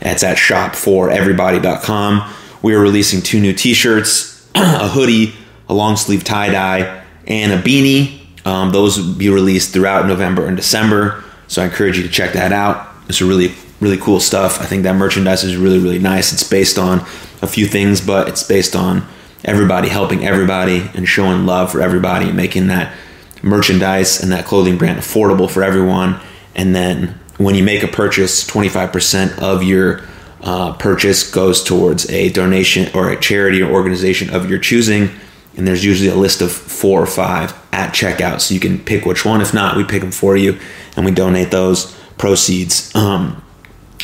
it's 0.00 0.22
at 0.22 0.36
shopforeverybody.com. 0.36 2.34
We 2.62 2.74
are 2.74 2.80
releasing 2.80 3.22
two 3.22 3.40
new 3.40 3.52
t-shirts, 3.52 4.48
a 4.54 4.88
hoodie, 4.88 5.34
a 5.68 5.74
long 5.74 5.96
sleeve 5.96 6.24
tie 6.24 6.50
dye, 6.50 7.04
and 7.26 7.52
a 7.52 7.60
beanie. 7.60 8.20
Um, 8.46 8.70
those 8.70 8.98
will 8.98 9.14
be 9.14 9.30
released 9.30 9.72
throughout 9.72 10.06
November 10.06 10.46
and 10.46 10.56
December. 10.56 11.24
So 11.48 11.62
I 11.62 11.66
encourage 11.66 11.96
you 11.96 12.02
to 12.02 12.08
check 12.08 12.32
that 12.34 12.52
out. 12.52 12.88
It's 13.08 13.22
really, 13.22 13.54
really 13.80 13.96
cool 13.96 14.20
stuff. 14.20 14.60
I 14.60 14.66
think 14.66 14.82
that 14.84 14.94
merchandise 14.96 15.44
is 15.44 15.56
really, 15.56 15.78
really 15.78 15.98
nice. 15.98 16.32
It's 16.32 16.42
based 16.48 16.78
on 16.78 17.00
a 17.42 17.46
few 17.46 17.66
things, 17.66 18.00
but 18.00 18.28
it's 18.28 18.42
based 18.42 18.76
on 18.76 19.06
everybody 19.44 19.88
helping 19.88 20.24
everybody 20.24 20.90
and 20.94 21.06
showing 21.06 21.46
love 21.46 21.70
for 21.70 21.80
everybody 21.80 22.26
and 22.26 22.36
making 22.36 22.68
that 22.68 22.94
merchandise 23.42 24.22
and 24.22 24.32
that 24.32 24.46
clothing 24.46 24.78
brand 24.78 24.98
affordable 24.98 25.50
for 25.50 25.62
everyone. 25.62 26.18
And 26.54 26.74
then 26.74 27.18
when 27.36 27.54
you 27.54 27.62
make 27.62 27.82
a 27.82 27.88
purchase, 27.88 28.44
25% 28.48 29.38
of 29.40 29.62
your 29.62 30.02
uh, 30.40 30.72
purchase 30.74 31.30
goes 31.30 31.62
towards 31.62 32.08
a 32.10 32.30
donation 32.30 32.90
or 32.94 33.10
a 33.10 33.20
charity 33.20 33.62
or 33.62 33.70
organization 33.70 34.34
of 34.34 34.48
your 34.48 34.58
choosing. 34.58 35.10
And 35.56 35.66
there's 35.66 35.84
usually 35.84 36.10
a 36.10 36.14
list 36.14 36.40
of 36.40 36.50
four 36.50 37.02
or 37.02 37.06
five 37.06 37.52
at 37.72 37.92
checkout, 37.92 38.40
so 38.40 38.54
you 38.54 38.60
can 38.60 38.78
pick 38.78 39.04
which 39.04 39.24
one. 39.24 39.40
If 39.40 39.54
not, 39.54 39.76
we 39.76 39.84
pick 39.84 40.00
them 40.00 40.10
for 40.10 40.36
you 40.36 40.58
and 40.96 41.04
we 41.04 41.12
donate 41.12 41.50
those 41.50 41.94
proceeds 42.18 42.94
um, 42.94 43.42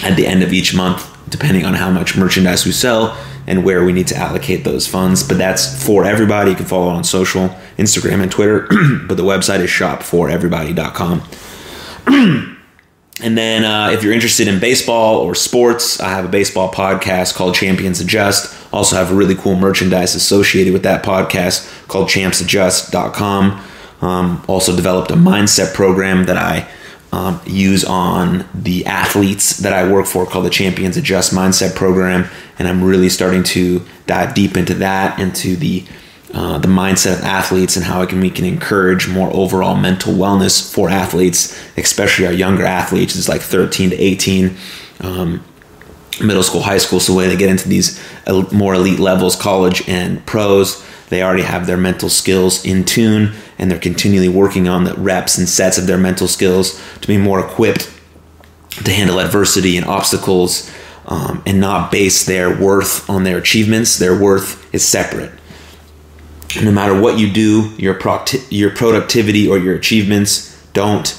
at 0.03 0.17
the 0.17 0.27
end 0.27 0.43
of 0.43 0.53
each 0.53 0.75
month, 0.75 1.09
depending 1.29 1.65
on 1.65 1.75
how 1.75 1.91
much 1.91 2.17
merchandise 2.17 2.65
we 2.65 2.73
sell 2.73 3.17
and 3.47 3.65
where 3.65 3.85
we 3.85 3.93
need 3.93 4.07
to 4.09 4.17
allocate 4.17 4.65
those 4.65 4.87
funds. 4.87 5.23
But 5.23 5.39
that's 5.39 5.85
for 5.85 6.05
everybody. 6.05 6.51
You 6.51 6.57
can 6.57 6.67
follow 6.67 6.89
on 6.89 7.05
social, 7.05 7.49
Instagram, 7.79 8.23
and 8.23 8.31
Twitter. 8.31 8.67
but 9.07 9.17
the 9.17 9.25
website 9.25 9.61
is 9.61 9.71
shopforeverybody.com. 9.71 11.23
and 13.23 13.39
then 13.39 13.65
uh, 13.65 13.91
if 13.91 14.03
you're 14.03 14.13
interested 14.13 14.49
in 14.49 14.61
baseball 14.61 15.19
or 15.19 15.35
sports, 15.35 16.01
I 16.01 16.11
have 16.11 16.25
a 16.25 16.29
baseball 16.29 16.71
podcast 16.71 17.35
called 17.35 17.55
Champions 17.55 18.01
Adjust. 18.01 18.57
Also 18.73 18.97
have 18.97 19.13
really 19.13 19.35
cool 19.35 19.57
merchandise 19.57 20.15
associated 20.15 20.73
with 20.73 20.83
that 20.85 21.05
podcast 21.05 21.89
called 21.89 22.09
champsadjust.com. 22.09 23.67
Um, 24.01 24.43
also 24.49 24.75
developed 24.75 25.11
a 25.11 25.15
mindset 25.15 25.75
program 25.75 26.25
that 26.25 26.37
I 26.37 26.69
um, 27.13 27.41
use 27.45 27.85
on 27.85 28.47
the 28.55 28.87
athletes 28.87 29.59
that 29.59 29.73
I 29.73 29.91
work 29.91 30.07
for 30.07 30.27
called 30.27 30.45
the 30.45 30.51
Champions 30.51 30.97
Adjust 30.97 31.35
Mindset 31.35 31.75
Program, 31.75 32.29
and 32.59 32.69
I'm 32.69 32.85
really 32.85 33.09
starting 33.09 33.43
to 33.45 33.85
dive 34.07 34.35
deep 34.35 34.57
into 34.57 34.75
that, 34.75 35.19
into 35.19 35.57
the 35.57 35.85
uh, 36.33 36.59
the 36.59 36.69
mindset 36.69 37.19
of 37.19 37.25
athletes 37.25 37.75
and 37.75 37.85
how 37.85 38.07
can, 38.07 38.21
we 38.21 38.31
can 38.31 38.45
encourage 38.45 39.09
more 39.09 39.29
overall 39.35 39.75
mental 39.75 40.13
wellness 40.13 40.73
for 40.73 40.89
athletes, 40.89 41.61
especially 41.77 42.25
our 42.25 42.33
younger 42.33 42.65
athletes. 42.65 43.17
It's 43.17 43.29
like 43.29 43.41
13 43.41 43.91
to 43.91 43.97
18, 43.97 44.57
um, 45.01 45.43
middle 46.21 46.45
school, 46.45 46.63
high 46.63 46.79
school. 46.79 47.01
So 47.01 47.17
when 47.17 47.29
they 47.29 47.37
get 47.37 47.51
into 47.51 47.69
these 47.69 48.01
more 48.53 48.75
elite 48.75 49.01
levels, 49.01 49.35
college 49.35 49.89
and 49.89 50.25
pros, 50.25 50.85
they 51.09 51.21
already 51.21 51.43
have 51.43 51.67
their 51.67 51.77
mental 51.77 52.09
skills 52.09 52.65
in 52.65 52.85
tune 52.85 53.33
and 53.61 53.71
they're 53.71 53.79
continually 53.79 54.29
working 54.29 54.67
on 54.67 54.85
the 54.85 54.95
reps 54.95 55.39
and 55.39 55.49
sets 55.49 55.79
of 55.79 55.87
their 55.87 55.99
mental 55.99 56.27
skills 56.27 56.83
to 57.03 57.07
be 57.07 57.19
more 57.19 57.39
equipped 57.39 57.93
to 58.71 58.91
handle 58.91 59.21
adversity 59.21 59.77
and 59.77 59.87
obstacles 59.87 60.71
um, 61.07 61.43
and 61.45 61.61
not 61.61 61.93
base 61.93 62.25
their 62.25 62.59
worth 62.59 63.09
on 63.09 63.25
their 63.25 63.37
achievements. 63.37 63.99
Their 63.99 64.19
worth 64.19 64.73
is 64.75 64.87
separate. 64.87 65.31
No 66.63 66.73
matter 66.73 66.99
what 66.99 67.19
you 67.19 67.31
do, 67.31 67.75
your, 67.77 67.99
your 68.49 68.71
productivity 68.71 69.47
or 69.47 69.59
your 69.59 69.77
achievements 69.77 70.57
don't 70.73 71.17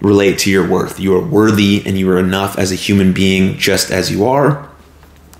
relate 0.00 0.38
to 0.40 0.50
your 0.50 0.68
worth. 0.68 0.98
You 0.98 1.14
are 1.14 1.24
worthy 1.24 1.82
and 1.86 1.96
you 1.96 2.10
are 2.10 2.18
enough 2.18 2.58
as 2.58 2.72
a 2.72 2.76
human 2.76 3.12
being 3.12 3.56
just 3.56 3.90
as 3.90 4.10
you 4.10 4.26
are 4.26 4.68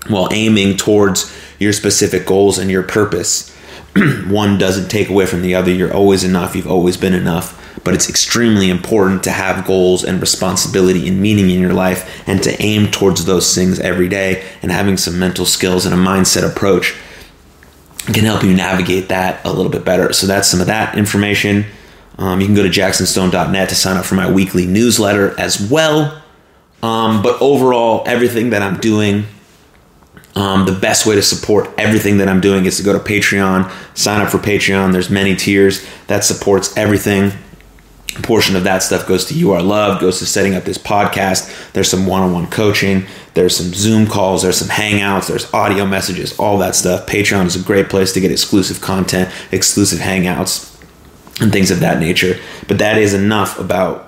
while 0.07 0.29
aiming 0.31 0.77
towards 0.77 1.35
your 1.59 1.73
specific 1.73 2.25
goals 2.25 2.57
and 2.57 2.71
your 2.71 2.83
purpose. 2.83 3.54
one 4.27 4.57
doesn't 4.57 4.89
take 4.89 5.09
away 5.09 5.25
from 5.25 5.41
the 5.41 5.55
other. 5.55 5.71
You're 5.71 5.93
always 5.93 6.23
enough. 6.23 6.55
You've 6.55 6.67
always 6.67 6.97
been 6.97 7.13
enough. 7.13 7.61
But 7.83 7.93
it's 7.93 8.09
extremely 8.09 8.69
important 8.69 9.23
to 9.23 9.31
have 9.31 9.65
goals 9.65 10.03
and 10.03 10.19
responsibility 10.19 11.07
and 11.07 11.21
meaning 11.21 11.49
in 11.49 11.59
your 11.59 11.73
life 11.73 12.27
and 12.27 12.41
to 12.43 12.61
aim 12.61 12.89
towards 12.89 13.25
those 13.25 13.53
things 13.53 13.79
every 13.79 14.09
day 14.09 14.43
and 14.61 14.71
having 14.71 14.97
some 14.97 15.19
mental 15.19 15.45
skills 15.45 15.85
and 15.85 15.93
a 15.93 15.97
mindset 15.97 16.49
approach 16.49 16.95
can 18.07 18.25
help 18.25 18.43
you 18.43 18.53
navigate 18.53 19.09
that 19.09 19.43
a 19.45 19.51
little 19.51 19.71
bit 19.71 19.85
better. 19.85 20.13
So 20.13 20.27
that's 20.27 20.47
some 20.47 20.61
of 20.61 20.67
that 20.67 20.97
information. 20.97 21.65
Um, 22.17 22.39
you 22.39 22.47
can 22.47 22.55
go 22.55 22.63
to 22.63 22.69
jacksonstone.net 22.69 23.69
to 23.69 23.75
sign 23.75 23.97
up 23.97 24.05
for 24.05 24.15
my 24.15 24.29
weekly 24.29 24.65
newsletter 24.65 25.39
as 25.39 25.59
well. 25.69 26.21
Um, 26.83 27.21
but 27.21 27.41
overall, 27.41 28.03
everything 28.05 28.51
that 28.51 28.61
I'm 28.61 28.79
doing 28.79 29.25
um, 30.35 30.65
the 30.65 30.73
best 30.73 31.05
way 31.05 31.15
to 31.15 31.21
support 31.21 31.69
everything 31.77 32.17
that 32.17 32.27
I'm 32.27 32.41
doing 32.41 32.65
is 32.65 32.77
to 32.77 32.83
go 32.83 32.91
to 32.91 32.99
Patreon, 32.99 33.71
sign 33.97 34.21
up 34.21 34.29
for 34.29 34.37
Patreon. 34.37 34.91
There's 34.91 35.09
many 35.09 35.35
tiers 35.35 35.85
that 36.07 36.23
supports 36.25 36.75
everything. 36.75 37.31
A 38.17 38.21
portion 38.21 38.55
of 38.55 38.63
that 38.63 38.83
stuff 38.83 39.07
goes 39.07 39.25
to 39.25 39.33
You 39.33 39.53
Are 39.53 39.99
goes 39.99 40.19
to 40.19 40.25
setting 40.25 40.55
up 40.55 40.63
this 40.63 40.77
podcast. 40.77 41.73
There's 41.73 41.89
some 41.89 42.05
one-on-one 42.05 42.47
coaching. 42.47 43.05
There's 43.33 43.55
some 43.55 43.73
Zoom 43.73 44.07
calls. 44.07 44.41
There's 44.41 44.57
some 44.57 44.69
Hangouts. 44.69 45.27
There's 45.27 45.53
audio 45.53 45.85
messages. 45.85 46.37
All 46.39 46.57
that 46.59 46.75
stuff. 46.75 47.07
Patreon 47.07 47.45
is 47.45 47.55
a 47.57 47.63
great 47.63 47.89
place 47.89 48.13
to 48.13 48.21
get 48.21 48.31
exclusive 48.31 48.79
content, 48.79 49.33
exclusive 49.51 49.99
Hangouts, 49.99 50.71
and 51.41 51.51
things 51.51 51.71
of 51.71 51.81
that 51.81 51.99
nature. 51.99 52.39
But 52.67 52.77
that 52.79 52.97
is 52.97 53.13
enough 53.13 53.59
about 53.59 54.04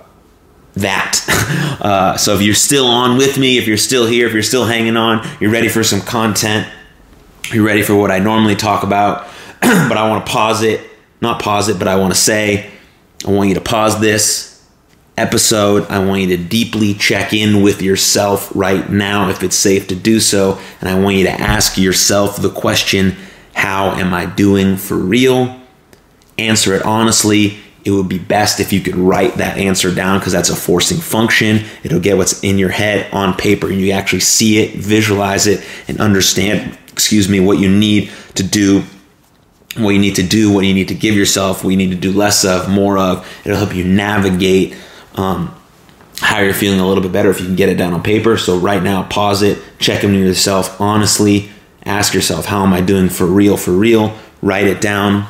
that. 0.81 1.23
Uh, 1.77 2.17
so 2.17 2.33
if 2.33 2.41
you're 2.41 2.55
still 2.55 2.87
on 2.87 3.17
with 3.17 3.37
me, 3.37 3.57
if 3.57 3.67
you're 3.67 3.77
still 3.77 4.05
here, 4.05 4.27
if 4.27 4.33
you're 4.33 4.41
still 4.41 4.65
hanging 4.65 4.97
on, 4.97 5.25
you're 5.39 5.51
ready 5.51 5.69
for 5.69 5.83
some 5.83 6.01
content, 6.01 6.67
you're 7.53 7.63
ready 7.63 7.83
for 7.83 7.95
what 7.95 8.11
I 8.11 8.19
normally 8.19 8.55
talk 8.55 8.83
about, 8.83 9.27
but 9.61 9.95
I 9.95 10.09
want 10.09 10.25
to 10.25 10.31
pause 10.31 10.63
it, 10.63 10.81
not 11.21 11.41
pause 11.41 11.69
it, 11.69 11.77
but 11.77 11.87
I 11.87 11.95
want 11.95 12.13
to 12.13 12.19
say, 12.19 12.69
I 13.25 13.31
want 13.31 13.47
you 13.47 13.55
to 13.55 13.61
pause 13.61 14.01
this 14.01 14.67
episode. 15.17 15.87
I 15.89 16.03
want 16.03 16.21
you 16.21 16.35
to 16.35 16.43
deeply 16.43 16.93
check 16.93 17.31
in 17.31 17.61
with 17.61 17.81
yourself 17.81 18.51
right 18.55 18.89
now 18.89 19.29
if 19.29 19.43
it's 19.43 19.55
safe 19.55 19.87
to 19.87 19.95
do 19.95 20.19
so. 20.19 20.59
And 20.81 20.89
I 20.89 20.99
want 20.99 21.15
you 21.15 21.23
to 21.25 21.31
ask 21.31 21.77
yourself 21.77 22.37
the 22.37 22.49
question, 22.49 23.15
How 23.53 23.91
am 23.91 24.13
I 24.13 24.25
doing 24.25 24.77
for 24.77 24.97
real? 24.97 25.59
Answer 26.37 26.75
it 26.75 26.83
honestly 26.83 27.59
it 27.87 27.91
would 27.91 28.09
be 28.09 28.19
best 28.19 28.59
if 28.59 28.73
you 28.73 28.81
could 28.81 28.97
write 28.97 29.35
that 29.35 29.57
answer 29.57 29.95
down 29.95 30.19
because 30.19 30.33
that's 30.33 30.49
a 30.49 30.55
forcing 30.57 30.97
function. 30.97 31.63
It'll 31.83 32.01
get 32.01 32.17
what's 32.17 32.43
in 32.43 32.57
your 32.57 32.67
head 32.67 33.09
on 33.13 33.33
paper 33.33 33.69
and 33.69 33.79
you 33.79 33.91
actually 33.91 34.19
see 34.19 34.57
it, 34.57 34.75
visualize 34.75 35.47
it, 35.47 35.65
and 35.87 35.97
understand, 36.01 36.77
excuse 36.89 37.29
me, 37.29 37.39
what 37.39 37.59
you 37.59 37.69
need 37.69 38.11
to 38.35 38.43
do, 38.43 38.83
what 39.77 39.91
you 39.91 39.99
need 39.99 40.17
to 40.17 40.23
do, 40.23 40.51
what 40.51 40.65
you 40.65 40.73
need 40.73 40.89
to 40.89 40.95
give 40.95 41.15
yourself, 41.15 41.63
what 41.63 41.69
you 41.69 41.77
need 41.77 41.91
to 41.91 41.95
do 41.95 42.11
less 42.11 42.43
of, 42.43 42.69
more 42.69 42.97
of. 42.97 43.25
It'll 43.45 43.57
help 43.57 43.73
you 43.73 43.85
navigate 43.85 44.75
um, 45.15 45.55
how 46.17 46.41
you're 46.41 46.53
feeling 46.53 46.81
a 46.81 46.87
little 46.87 47.01
bit 47.01 47.13
better 47.13 47.29
if 47.29 47.39
you 47.39 47.45
can 47.45 47.55
get 47.55 47.69
it 47.69 47.75
down 47.75 47.93
on 47.93 48.03
paper. 48.03 48.37
So 48.37 48.57
right 48.57 48.83
now, 48.83 49.03
pause 49.03 49.43
it, 49.43 49.59
check 49.79 50.03
in 50.03 50.11
with 50.11 50.25
yourself 50.25 50.81
honestly, 50.81 51.51
ask 51.85 52.13
yourself, 52.13 52.47
how 52.47 52.65
am 52.65 52.73
I 52.73 52.81
doing 52.81 53.07
for 53.07 53.25
real, 53.25 53.55
for 53.55 53.71
real? 53.71 54.13
Write 54.41 54.67
it 54.67 54.81
down 54.81 55.25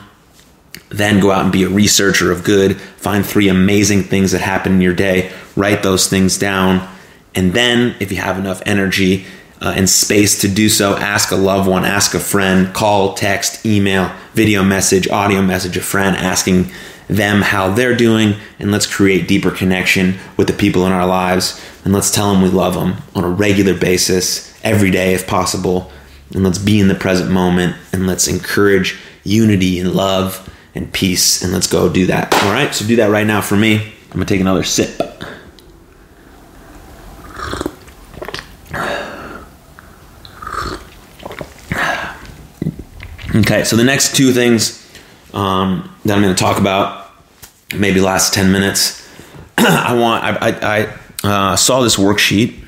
then 0.90 1.20
go 1.20 1.32
out 1.32 1.44
and 1.44 1.52
be 1.52 1.64
a 1.64 1.70
researcher 1.70 2.32
of 2.32 2.44
good. 2.44 2.80
Find 2.80 3.26
three 3.26 3.50
amazing 3.50 4.04
things 4.04 4.32
that 4.32 4.42
happen 4.42 4.74
in 4.74 4.82
your 4.82 4.94
day. 4.94 5.32
Write 5.56 5.84
those 5.84 6.08
things 6.08 6.38
down. 6.38 6.88
And 7.36 7.54
then, 7.54 7.96
if 8.00 8.12
you 8.12 8.18
have 8.18 8.40
enough 8.40 8.62
energy 8.66 9.26
uh, 9.62 9.74
and 9.76 9.90
space 9.90 10.42
to 10.42 10.48
do 10.48 10.70
so, 10.70 10.96
ask 10.96 11.32
a 11.32 11.36
loved 11.36 11.70
one, 11.70 11.86
ask 11.86 12.14
a 12.14 12.20
friend, 12.20 12.74
call, 12.74 13.14
text, 13.14 13.66
email, 13.66 14.12
video 14.34 14.64
message, 14.64 15.10
audio 15.10 15.42
message 15.42 15.78
a 15.78 15.82
friend 15.82 16.16
asking 16.16 16.72
them 17.08 17.42
how 17.42 17.74
they're 17.74 17.96
doing. 17.96 18.36
And 18.60 18.72
let's 18.72 18.88
create 18.88 19.28
deeper 19.28 19.52
connection 19.52 20.16
with 20.36 20.48
the 20.48 20.54
people 20.54 20.86
in 20.86 20.92
our 20.92 21.06
lives. 21.06 21.62
And 21.84 21.94
let's 21.94 22.12
tell 22.12 22.32
them 22.32 22.42
we 22.42 22.50
love 22.50 22.74
them 22.74 22.96
on 23.16 23.24
a 23.24 23.30
regular 23.30 23.78
basis, 23.78 24.54
every 24.64 24.92
day 24.92 25.14
if 25.14 25.28
possible. 25.28 25.92
And 26.34 26.44
let's 26.44 26.58
be 26.58 26.80
in 26.80 26.88
the 26.88 26.96
present 26.96 27.32
moment 27.32 27.76
and 27.94 28.08
let's 28.08 28.28
encourage 28.28 28.98
unity 29.24 29.80
and 29.80 29.94
love 29.94 30.54
and 30.78 30.94
peace. 30.94 31.42
And 31.42 31.52
let's 31.52 31.68
go 31.68 31.92
do 31.92 32.06
that. 32.06 32.34
All 32.44 32.52
right, 32.52 32.74
so 32.74 32.86
do 32.86 32.96
that 32.98 33.10
right 33.10 33.28
now 33.28 33.42
for 33.42 33.58
me. 33.58 33.76
I'm 33.76 34.14
gonna 34.14 34.26
take 34.26 34.42
another 34.42 34.64
sip. 34.64 35.02
Okay, 43.36 43.64
so 43.64 43.76
the 43.76 43.84
next 43.84 44.16
two 44.16 44.32
things 44.32 44.84
um, 45.34 45.96
that 46.06 46.16
I'm 46.16 46.24
going 46.24 46.34
to 46.34 46.44
talk 46.44 46.60
about, 46.60 47.12
maybe 47.76 48.02
last 48.02 48.34
10 48.34 48.52
minutes. 48.52 49.08
I 49.58 49.94
want, 49.94 50.24
I, 50.24 50.50
I, 50.50 50.88
I 51.24 51.52
uh, 51.52 51.56
saw 51.56 51.82
this 51.82 51.98
worksheet 51.98 52.60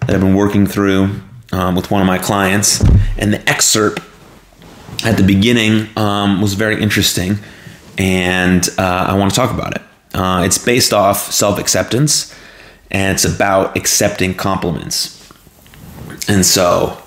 that 0.00 0.10
I've 0.10 0.20
been 0.20 0.34
working 0.34 0.66
through 0.66 1.20
um, 1.52 1.76
with 1.76 1.90
one 1.90 2.00
of 2.00 2.06
my 2.06 2.18
clients, 2.18 2.80
and 3.18 3.34
the 3.34 3.48
excerpt 3.48 4.00
at 5.04 5.18
the 5.18 5.22
beginning 5.22 5.88
um, 5.96 6.40
was 6.40 6.54
very 6.54 6.82
interesting, 6.82 7.38
and 7.98 8.68
uh, 8.78 9.06
I 9.08 9.14
want 9.14 9.32
to 9.32 9.36
talk 9.36 9.50
about 9.50 9.76
it. 9.76 9.82
Uh, 10.14 10.42
it's 10.44 10.58
based 10.58 10.92
off 10.92 11.32
self 11.32 11.58
acceptance, 11.58 12.34
and 12.90 13.14
it's 13.14 13.24
about 13.24 13.76
accepting 13.76 14.34
compliments. 14.34 15.20
And 16.28 16.46
so 16.46 16.98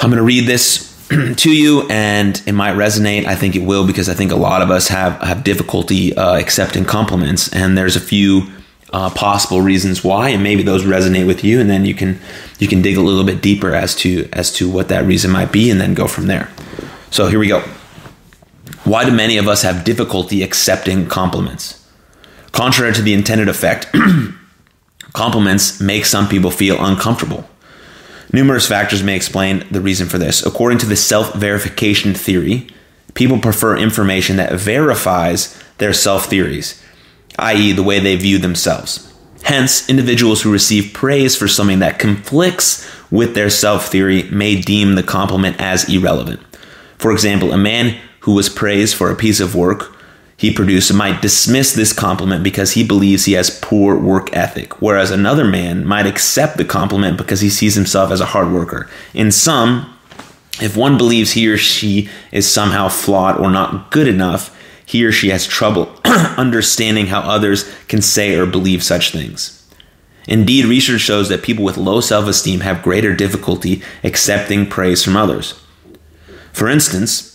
I'm 0.00 0.10
going 0.10 0.18
to 0.18 0.22
read 0.22 0.46
this 0.46 0.88
to 1.36 1.50
you, 1.50 1.86
and 1.88 2.40
it 2.46 2.52
might 2.52 2.74
resonate. 2.74 3.24
I 3.24 3.34
think 3.34 3.56
it 3.56 3.62
will 3.62 3.86
because 3.86 4.08
I 4.08 4.14
think 4.14 4.30
a 4.30 4.36
lot 4.36 4.62
of 4.62 4.70
us 4.70 4.88
have 4.88 5.20
have 5.20 5.44
difficulty 5.44 6.16
uh, 6.16 6.38
accepting 6.38 6.84
compliments, 6.84 7.52
and 7.52 7.76
there's 7.76 7.96
a 7.96 8.00
few 8.00 8.48
uh, 8.92 9.10
possible 9.10 9.60
reasons 9.60 10.04
why, 10.04 10.30
and 10.30 10.42
maybe 10.42 10.62
those 10.62 10.84
resonate 10.84 11.26
with 11.26 11.44
you, 11.44 11.60
and 11.60 11.68
then 11.68 11.84
you 11.84 11.94
can 11.94 12.20
you 12.58 12.68
can 12.68 12.82
dig 12.82 12.96
a 12.96 13.00
little 13.00 13.24
bit 13.24 13.42
deeper 13.42 13.74
as 13.74 13.94
to 13.96 14.28
as 14.32 14.52
to 14.54 14.70
what 14.70 14.88
that 14.88 15.04
reason 15.04 15.30
might 15.30 15.52
be, 15.52 15.70
and 15.70 15.80
then 15.80 15.94
go 15.94 16.06
from 16.06 16.26
there. 16.26 16.50
So 17.10 17.26
here 17.26 17.38
we 17.38 17.48
go. 17.48 17.64
Why 18.88 19.04
do 19.04 19.12
many 19.12 19.36
of 19.36 19.48
us 19.48 19.64
have 19.64 19.84
difficulty 19.84 20.42
accepting 20.42 21.08
compliments? 21.08 21.86
Contrary 22.52 22.94
to 22.94 23.02
the 23.02 23.12
intended 23.12 23.46
effect, 23.46 23.94
compliments 25.12 25.78
make 25.78 26.06
some 26.06 26.26
people 26.26 26.50
feel 26.50 26.82
uncomfortable. 26.82 27.46
Numerous 28.32 28.66
factors 28.66 29.02
may 29.02 29.14
explain 29.14 29.62
the 29.70 29.82
reason 29.82 30.08
for 30.08 30.16
this. 30.16 30.42
According 30.44 30.78
to 30.78 30.86
the 30.86 30.96
self 30.96 31.34
verification 31.34 32.14
theory, 32.14 32.66
people 33.12 33.38
prefer 33.38 33.76
information 33.76 34.36
that 34.36 34.58
verifies 34.58 35.62
their 35.76 35.92
self 35.92 36.24
theories, 36.24 36.82
i.e., 37.38 37.72
the 37.72 37.82
way 37.82 38.00
they 38.00 38.16
view 38.16 38.38
themselves. 38.38 39.12
Hence, 39.42 39.86
individuals 39.90 40.40
who 40.40 40.50
receive 40.50 40.94
praise 40.94 41.36
for 41.36 41.46
something 41.46 41.80
that 41.80 41.98
conflicts 41.98 42.90
with 43.10 43.34
their 43.34 43.50
self 43.50 43.88
theory 43.88 44.22
may 44.30 44.58
deem 44.58 44.94
the 44.94 45.02
compliment 45.02 45.60
as 45.60 45.94
irrelevant. 45.94 46.40
For 46.96 47.12
example, 47.12 47.52
a 47.52 47.58
man 47.58 48.00
who 48.28 48.34
was 48.34 48.50
praised 48.50 48.94
for 48.94 49.10
a 49.10 49.16
piece 49.16 49.40
of 49.40 49.54
work 49.54 49.90
he 50.36 50.52
produced 50.52 50.92
might 50.92 51.22
dismiss 51.22 51.72
this 51.72 51.94
compliment 51.94 52.44
because 52.44 52.72
he 52.72 52.86
believes 52.86 53.24
he 53.24 53.32
has 53.32 53.58
poor 53.62 53.98
work 53.98 54.28
ethic, 54.36 54.82
whereas 54.82 55.10
another 55.10 55.46
man 55.46 55.86
might 55.86 56.04
accept 56.04 56.58
the 56.58 56.64
compliment 56.66 57.16
because 57.16 57.40
he 57.40 57.48
sees 57.48 57.74
himself 57.74 58.12
as 58.12 58.20
a 58.20 58.26
hard 58.26 58.52
worker. 58.52 58.86
In 59.14 59.32
sum, 59.32 59.98
if 60.60 60.76
one 60.76 60.98
believes 60.98 61.32
he 61.32 61.48
or 61.48 61.56
she 61.56 62.10
is 62.32 62.46
somehow 62.46 62.90
flawed 62.90 63.40
or 63.40 63.50
not 63.50 63.90
good 63.90 64.06
enough, 64.06 64.54
he 64.84 65.06
or 65.06 65.10
she 65.10 65.30
has 65.30 65.46
trouble 65.46 65.98
understanding 66.04 67.06
how 67.06 67.20
others 67.20 67.64
can 67.88 68.02
say 68.02 68.34
or 68.34 68.44
believe 68.44 68.84
such 68.84 69.10
things. 69.10 69.66
Indeed, 70.26 70.66
research 70.66 71.00
shows 71.00 71.30
that 71.30 71.42
people 71.42 71.64
with 71.64 71.78
low 71.78 72.02
self 72.02 72.28
esteem 72.28 72.60
have 72.60 72.82
greater 72.82 73.16
difficulty 73.16 73.82
accepting 74.04 74.66
praise 74.66 75.02
from 75.02 75.16
others. 75.16 75.58
For 76.52 76.68
instance, 76.68 77.27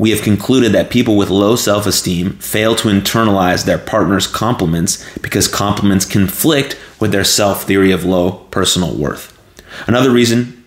we 0.00 0.12
have 0.12 0.22
concluded 0.22 0.72
that 0.72 0.88
people 0.88 1.14
with 1.14 1.28
low 1.28 1.54
self 1.56 1.84
esteem 1.86 2.30
fail 2.38 2.74
to 2.74 2.88
internalize 2.88 3.66
their 3.66 3.76
partner's 3.76 4.26
compliments 4.26 5.06
because 5.18 5.46
compliments 5.46 6.06
conflict 6.06 6.74
with 6.98 7.12
their 7.12 7.22
self 7.22 7.64
theory 7.64 7.92
of 7.92 8.02
low 8.02 8.32
personal 8.50 8.96
worth. 8.96 9.38
Another 9.86 10.10
reason 10.10 10.64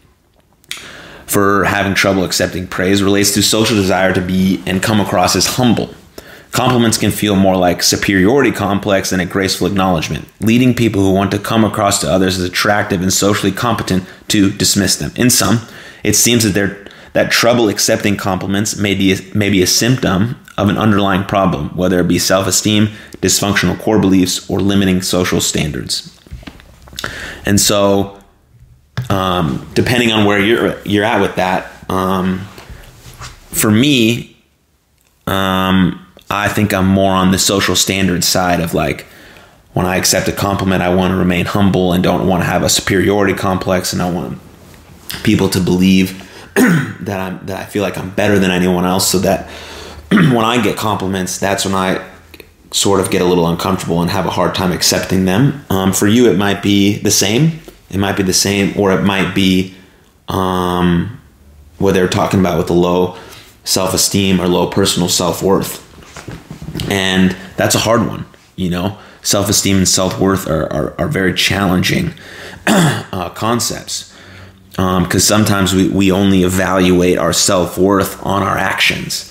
for 1.26 1.64
having 1.64 1.96
trouble 1.96 2.24
accepting 2.24 2.68
praise 2.68 3.02
relates 3.02 3.34
to 3.34 3.42
social 3.42 3.76
desire 3.76 4.14
to 4.14 4.22
be 4.22 4.62
and 4.68 4.84
come 4.84 5.02
across 5.02 5.36
as 5.36 5.56
humble. 5.58 5.90
Compliments 6.52 7.00
can 7.00 7.10
feel 7.10 7.36
more 7.36 7.58
like 7.58 7.82
superiority 7.82 8.52
complex 8.52 9.10
than 9.10 9.20
a 9.20 9.26
graceful 9.26 9.66
acknowledgement, 9.66 10.28
leading 10.42 10.76
people 10.76 11.02
who 11.02 11.12
want 11.12 11.32
to 11.32 11.40
come 11.40 11.66
across 11.66 12.00
to 12.02 12.08
others 12.08 12.38
as 12.38 12.48
attractive 12.48 13.02
and 13.02 13.12
socially 13.12 13.52
competent 13.52 14.08
to 14.28 14.52
dismiss 14.52 14.96
them. 14.96 15.12
In 15.16 15.32
sum, 15.32 15.66
it 16.04 16.14
seems 16.14 16.44
that 16.44 16.52
they're 16.52 16.83
that 17.14 17.32
trouble 17.32 17.70
accepting 17.70 18.18
compliments 18.18 18.78
may 18.78 18.96
be, 18.96 19.16
may 19.34 19.50
be 19.50 19.62
a 19.62 19.68
symptom 19.68 20.40
of 20.58 20.70
an 20.70 20.78
underlying 20.78 21.24
problem, 21.24 21.70
whether 21.76 22.00
it 22.00 22.08
be 22.08 22.20
self 22.20 22.48
esteem, 22.48 22.90
dysfunctional 23.22 23.80
core 23.80 24.00
beliefs, 24.00 24.50
or 24.50 24.60
limiting 24.60 25.02
social 25.02 25.42
standards. 25.42 26.20
And 27.46 27.60
so, 27.60 28.20
um, 29.10 29.70
depending 29.74 30.12
on 30.12 30.26
where 30.26 30.40
you're, 30.40 30.80
you're 30.84 31.04
at 31.04 31.22
with 31.22 31.36
that, 31.36 31.72
um, 31.90 32.40
for 33.50 33.70
me, 33.70 34.38
um, 35.28 36.06
I 36.30 36.48
think 36.48 36.74
I'm 36.74 36.88
more 36.88 37.12
on 37.12 37.32
the 37.32 37.40
social 37.40 37.76
standards 37.76 38.28
side 38.28 38.60
of 38.60 38.74
like, 38.74 39.06
when 39.74 39.86
I 39.86 39.98
accept 39.98 40.28
a 40.28 40.32
compliment, 40.32 40.84
I 40.84 40.94
want 40.94 41.12
to 41.12 41.18
remain 41.18 41.46
humble 41.46 41.94
and 41.94 42.04
don't 42.04 42.28
want 42.28 42.44
to 42.44 42.46
have 42.46 42.64
a 42.64 42.70
superiority 42.70 43.34
complex, 43.34 43.92
and 43.92 44.02
I 44.02 44.12
want 44.12 44.40
people 45.24 45.50
to 45.50 45.60
believe 45.60 46.23
that 46.56 47.20
I'm 47.20 47.46
that 47.48 47.60
I 47.60 47.66
feel 47.66 47.82
like 47.82 47.98
I'm 47.98 48.12
better 48.12 48.38
than 48.38 48.52
anyone 48.52 48.86
else, 48.86 49.10
so 49.10 49.20
that 49.20 49.50
when 50.12 50.46
I 50.46 50.62
get 50.62 50.78
compliments, 50.78 51.40
that's 51.40 51.66
when 51.66 51.74
I 51.74 52.08
sort 52.72 53.00
of 53.00 53.10
get 53.10 53.22
a 53.22 53.26
little 53.26 53.48
uncomfortable 53.48 54.02
and 54.02 54.12
have 54.12 54.26
a 54.26 54.32
hard 54.32 54.54
time 54.56 54.72
accepting 54.72 55.26
them. 55.26 55.66
Um, 55.70 55.94
for 55.94 56.08
you, 56.08 56.30
it 56.30 56.38
might 56.38 56.62
be 56.62 56.98
the 57.00 57.12
same. 57.12 57.60
It 57.90 57.98
might 57.98 58.18
be 58.18 58.24
the 58.24 58.34
same, 58.34 58.80
or 58.80 58.92
it 58.92 59.04
might 59.04 59.34
be 59.34 59.76
um, 60.28 61.20
what 61.78 61.94
they're 61.94 62.08
talking 62.08 62.40
about 62.40 62.58
with 62.58 62.68
the 62.68 62.74
low 62.74 63.18
self 63.64 63.94
esteem 63.94 64.40
or 64.40 64.48
low 64.48 64.68
personal 64.68 65.10
self 65.10 65.42
worth, 65.42 65.82
and 66.92 67.36
that's 67.58 67.74
a 67.74 67.80
hard 67.80 68.08
one. 68.08 68.26
You 68.56 68.70
know, 68.70 69.00
self 69.24 69.50
esteem 69.50 69.78
and 69.78 69.88
self 69.88 70.20
worth 70.20 70.48
are, 70.48 70.72
are, 70.72 71.02
are 71.02 71.08
very 71.08 71.34
challenging 71.34 72.14
uh, 72.68 73.32
concepts 73.34 74.13
because 74.74 75.32
um, 75.32 75.46
sometimes 75.46 75.74
we, 75.74 75.88
we 75.88 76.12
only 76.12 76.44
evaluate 76.44 77.20
our 77.20 77.34
self 77.34 77.78
worth 77.78 78.24
on 78.26 78.42
our 78.42 78.58
actions. 78.58 79.30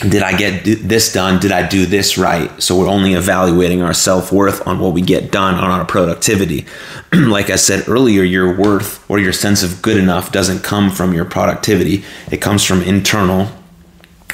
Did 0.00 0.22
I 0.22 0.36
get 0.36 0.64
this 0.64 1.12
done? 1.12 1.38
Did 1.38 1.52
I 1.52 1.68
do 1.68 1.84
this 1.84 2.16
right? 2.16 2.60
So 2.60 2.78
we're 2.78 2.88
only 2.88 3.12
evaluating 3.12 3.82
our 3.82 3.92
self 3.92 4.32
worth 4.32 4.66
on 4.66 4.78
what 4.78 4.94
we 4.94 5.02
get 5.02 5.30
done 5.30 5.56
on 5.56 5.70
our 5.70 5.84
productivity. 5.84 6.66
like 7.12 7.50
I 7.50 7.56
said 7.56 7.86
earlier, 7.88 8.22
your 8.22 8.56
worth 8.56 9.08
or 9.10 9.18
your 9.18 9.34
sense 9.34 9.62
of 9.62 9.82
good 9.82 9.98
enough 9.98 10.32
doesn't 10.32 10.60
come 10.60 10.90
from 10.90 11.12
your 11.12 11.26
productivity, 11.26 12.02
it 12.30 12.38
comes 12.38 12.64
from 12.64 12.80
internal 12.82 13.48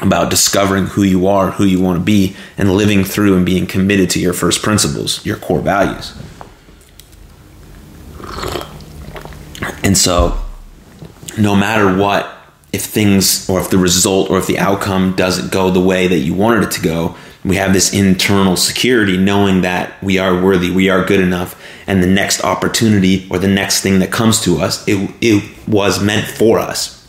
about 0.00 0.30
discovering 0.30 0.86
who 0.86 1.02
you 1.02 1.26
are, 1.26 1.50
who 1.50 1.64
you 1.64 1.80
want 1.80 1.98
to 1.98 2.04
be, 2.04 2.36
and 2.56 2.72
living 2.72 3.02
through 3.02 3.36
and 3.36 3.44
being 3.44 3.66
committed 3.66 4.08
to 4.10 4.20
your 4.20 4.32
first 4.32 4.62
principles, 4.62 5.26
your 5.26 5.36
core 5.36 5.60
values. 5.60 6.14
And 9.88 9.96
so, 9.96 10.38
no 11.38 11.56
matter 11.56 11.96
what, 11.96 12.30
if 12.74 12.84
things 12.84 13.48
or 13.48 13.58
if 13.58 13.70
the 13.70 13.78
result 13.78 14.28
or 14.28 14.36
if 14.36 14.46
the 14.46 14.58
outcome 14.58 15.16
doesn't 15.16 15.50
go 15.50 15.70
the 15.70 15.80
way 15.80 16.06
that 16.08 16.18
you 16.18 16.34
wanted 16.34 16.64
it 16.64 16.72
to 16.72 16.82
go, 16.82 17.16
we 17.42 17.56
have 17.56 17.72
this 17.72 17.94
internal 17.94 18.54
security 18.54 19.16
knowing 19.16 19.62
that 19.62 19.94
we 20.02 20.18
are 20.18 20.44
worthy, 20.44 20.70
we 20.70 20.90
are 20.90 21.06
good 21.06 21.20
enough, 21.20 21.58
and 21.86 22.02
the 22.02 22.06
next 22.06 22.44
opportunity 22.44 23.26
or 23.30 23.38
the 23.38 23.48
next 23.48 23.80
thing 23.80 24.00
that 24.00 24.12
comes 24.12 24.42
to 24.42 24.58
us, 24.58 24.86
it, 24.86 25.10
it 25.22 25.42
was 25.66 26.04
meant 26.04 26.26
for 26.26 26.58
us. 26.58 27.08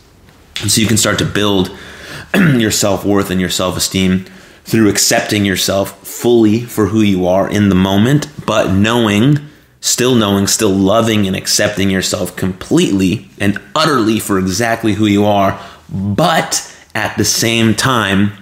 And 0.62 0.70
so 0.70 0.80
you 0.80 0.86
can 0.86 0.96
start 0.96 1.18
to 1.18 1.26
build 1.26 1.76
your 2.34 2.70
self 2.70 3.04
worth 3.04 3.30
and 3.30 3.42
your 3.42 3.50
self 3.50 3.76
esteem 3.76 4.24
through 4.64 4.88
accepting 4.88 5.44
yourself 5.44 5.98
fully 5.98 6.62
for 6.62 6.86
who 6.86 7.02
you 7.02 7.26
are 7.26 7.46
in 7.46 7.68
the 7.68 7.74
moment, 7.74 8.28
but 8.46 8.72
knowing 8.72 9.49
still 9.80 10.14
knowing, 10.14 10.46
still 10.46 10.70
loving 10.70 11.26
and 11.26 11.34
accepting 11.34 11.90
yourself 11.90 12.36
completely 12.36 13.28
and 13.38 13.60
utterly 13.74 14.20
for 14.20 14.38
exactly 14.38 14.94
who 14.94 15.06
you 15.06 15.24
are, 15.24 15.60
but 15.88 16.66
at 16.94 17.16
the 17.16 17.24
same 17.24 17.74
time, 17.74 18.32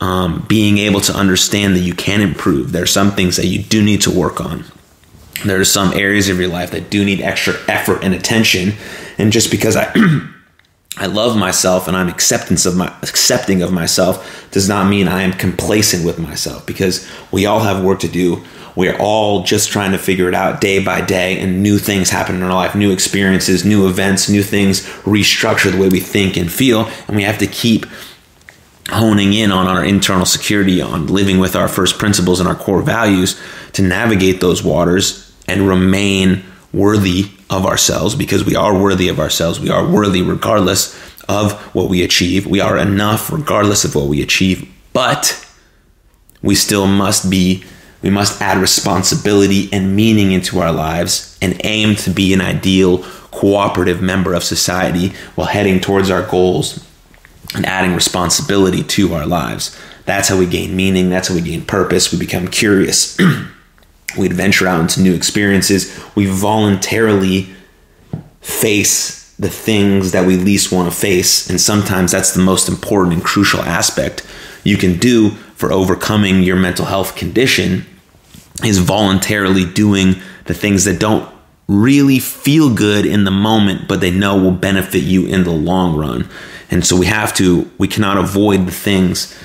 um, 0.00 0.44
being 0.48 0.78
able 0.78 1.00
to 1.00 1.12
understand 1.14 1.74
that 1.74 1.80
you 1.80 1.94
can 1.94 2.20
improve. 2.20 2.72
There 2.72 2.82
are 2.82 2.86
some 2.86 3.12
things 3.12 3.36
that 3.36 3.46
you 3.46 3.62
do 3.62 3.82
need 3.82 4.02
to 4.02 4.10
work 4.10 4.40
on. 4.40 4.64
There 5.44 5.60
are 5.60 5.64
some 5.64 5.92
areas 5.92 6.28
of 6.28 6.38
your 6.38 6.48
life 6.48 6.70
that 6.72 6.90
do 6.90 7.04
need 7.04 7.20
extra 7.20 7.54
effort 7.68 8.02
and 8.02 8.14
attention. 8.14 8.72
And 9.18 9.32
just 9.32 9.50
because 9.50 9.76
I 9.76 9.92
I 10.98 11.06
love 11.06 11.36
myself 11.36 11.88
and 11.88 11.96
I'm 11.96 12.08
acceptance 12.08 12.64
of 12.64 12.74
my 12.74 12.86
accepting 13.02 13.60
of 13.62 13.70
myself 13.70 14.48
does 14.50 14.66
not 14.66 14.88
mean 14.88 15.08
I 15.08 15.22
am 15.22 15.32
complacent 15.32 16.06
with 16.06 16.18
myself 16.18 16.64
because 16.64 17.06
we 17.30 17.44
all 17.44 17.60
have 17.60 17.84
work 17.84 18.00
to 18.00 18.08
do. 18.08 18.42
We're 18.76 18.96
all 18.98 19.42
just 19.42 19.70
trying 19.70 19.92
to 19.92 19.98
figure 19.98 20.28
it 20.28 20.34
out 20.34 20.60
day 20.60 20.84
by 20.84 21.00
day 21.00 21.40
and 21.40 21.62
new 21.62 21.78
things 21.78 22.10
happen 22.10 22.36
in 22.36 22.42
our 22.42 22.52
life, 22.52 22.74
new 22.74 22.92
experiences, 22.92 23.64
new 23.64 23.88
events, 23.88 24.28
new 24.28 24.42
things 24.42 24.82
restructure 25.02 25.72
the 25.72 25.78
way 25.78 25.88
we 25.88 26.00
think 26.00 26.36
and 26.36 26.52
feel 26.52 26.88
and 27.08 27.16
we 27.16 27.22
have 27.22 27.38
to 27.38 27.46
keep 27.46 27.86
honing 28.90 29.32
in 29.32 29.50
on 29.50 29.66
our 29.66 29.84
internal 29.84 30.26
security 30.26 30.80
on 30.80 31.08
living 31.08 31.38
with 31.38 31.56
our 31.56 31.66
first 31.66 31.98
principles 31.98 32.38
and 32.38 32.48
our 32.48 32.54
core 32.54 32.82
values 32.82 33.40
to 33.72 33.82
navigate 33.82 34.40
those 34.40 34.62
waters 34.62 35.34
and 35.48 35.66
remain 35.66 36.44
worthy 36.72 37.30
of 37.48 37.64
ourselves 37.64 38.14
because 38.14 38.44
we 38.44 38.54
are 38.54 38.78
worthy 38.78 39.08
of 39.08 39.18
ourselves. 39.18 39.58
We 39.58 39.70
are 39.70 39.88
worthy 39.88 40.22
regardless 40.22 40.94
of 41.28 41.52
what 41.74 41.88
we 41.88 42.02
achieve. 42.02 42.46
We 42.46 42.60
are 42.60 42.76
enough 42.76 43.32
regardless 43.32 43.84
of 43.84 43.94
what 43.94 44.06
we 44.06 44.22
achieve, 44.22 44.70
but 44.92 45.42
we 46.42 46.54
still 46.54 46.86
must 46.86 47.30
be 47.30 47.64
we 48.02 48.10
must 48.10 48.40
add 48.40 48.58
responsibility 48.58 49.68
and 49.72 49.96
meaning 49.96 50.32
into 50.32 50.60
our 50.60 50.72
lives 50.72 51.38
and 51.40 51.60
aim 51.64 51.96
to 51.96 52.10
be 52.10 52.32
an 52.32 52.40
ideal 52.40 52.98
cooperative 53.30 54.00
member 54.00 54.34
of 54.34 54.44
society 54.44 55.08
while 55.34 55.46
heading 55.46 55.80
towards 55.80 56.10
our 56.10 56.22
goals 56.22 56.84
and 57.54 57.66
adding 57.66 57.94
responsibility 57.94 58.82
to 58.82 59.14
our 59.14 59.26
lives. 59.26 59.78
That's 60.04 60.28
how 60.28 60.38
we 60.38 60.46
gain 60.46 60.76
meaning, 60.76 61.10
that's 61.10 61.28
how 61.28 61.34
we 61.34 61.40
gain 61.40 61.64
purpose, 61.64 62.12
we 62.12 62.18
become 62.18 62.48
curious. 62.48 63.18
we 64.18 64.26
adventure 64.26 64.66
out 64.66 64.80
into 64.80 65.02
new 65.02 65.14
experiences, 65.14 65.98
we 66.14 66.26
voluntarily 66.26 67.48
face 68.40 69.34
the 69.38 69.50
things 69.50 70.12
that 70.12 70.26
we 70.26 70.36
least 70.36 70.72
want 70.72 70.90
to 70.90 70.96
face, 70.96 71.50
and 71.50 71.60
sometimes 71.60 72.12
that's 72.12 72.32
the 72.32 72.42
most 72.42 72.68
important 72.68 73.14
and 73.14 73.24
crucial 73.24 73.60
aspect 73.60 74.26
you 74.64 74.76
can 74.76 74.98
do 74.98 75.36
for 75.56 75.72
overcoming 75.72 76.42
your 76.42 76.56
mental 76.56 76.84
health 76.84 77.16
condition 77.16 77.84
is 78.62 78.78
voluntarily 78.78 79.64
doing 79.64 80.16
the 80.44 80.54
things 80.54 80.84
that 80.84 81.00
don't 81.00 81.28
really 81.66 82.18
feel 82.18 82.72
good 82.72 83.04
in 83.04 83.24
the 83.24 83.30
moment, 83.30 83.88
but 83.88 84.00
they 84.00 84.10
know 84.10 84.36
will 84.36 84.52
benefit 84.52 85.02
you 85.02 85.26
in 85.26 85.44
the 85.44 85.50
long 85.50 85.96
run. 85.96 86.28
And 86.70 86.84
so 86.84 86.96
we 86.96 87.06
have 87.06 87.34
to, 87.34 87.70
we 87.78 87.88
cannot 87.88 88.18
avoid 88.18 88.66
the 88.66 88.72
things 88.72 89.36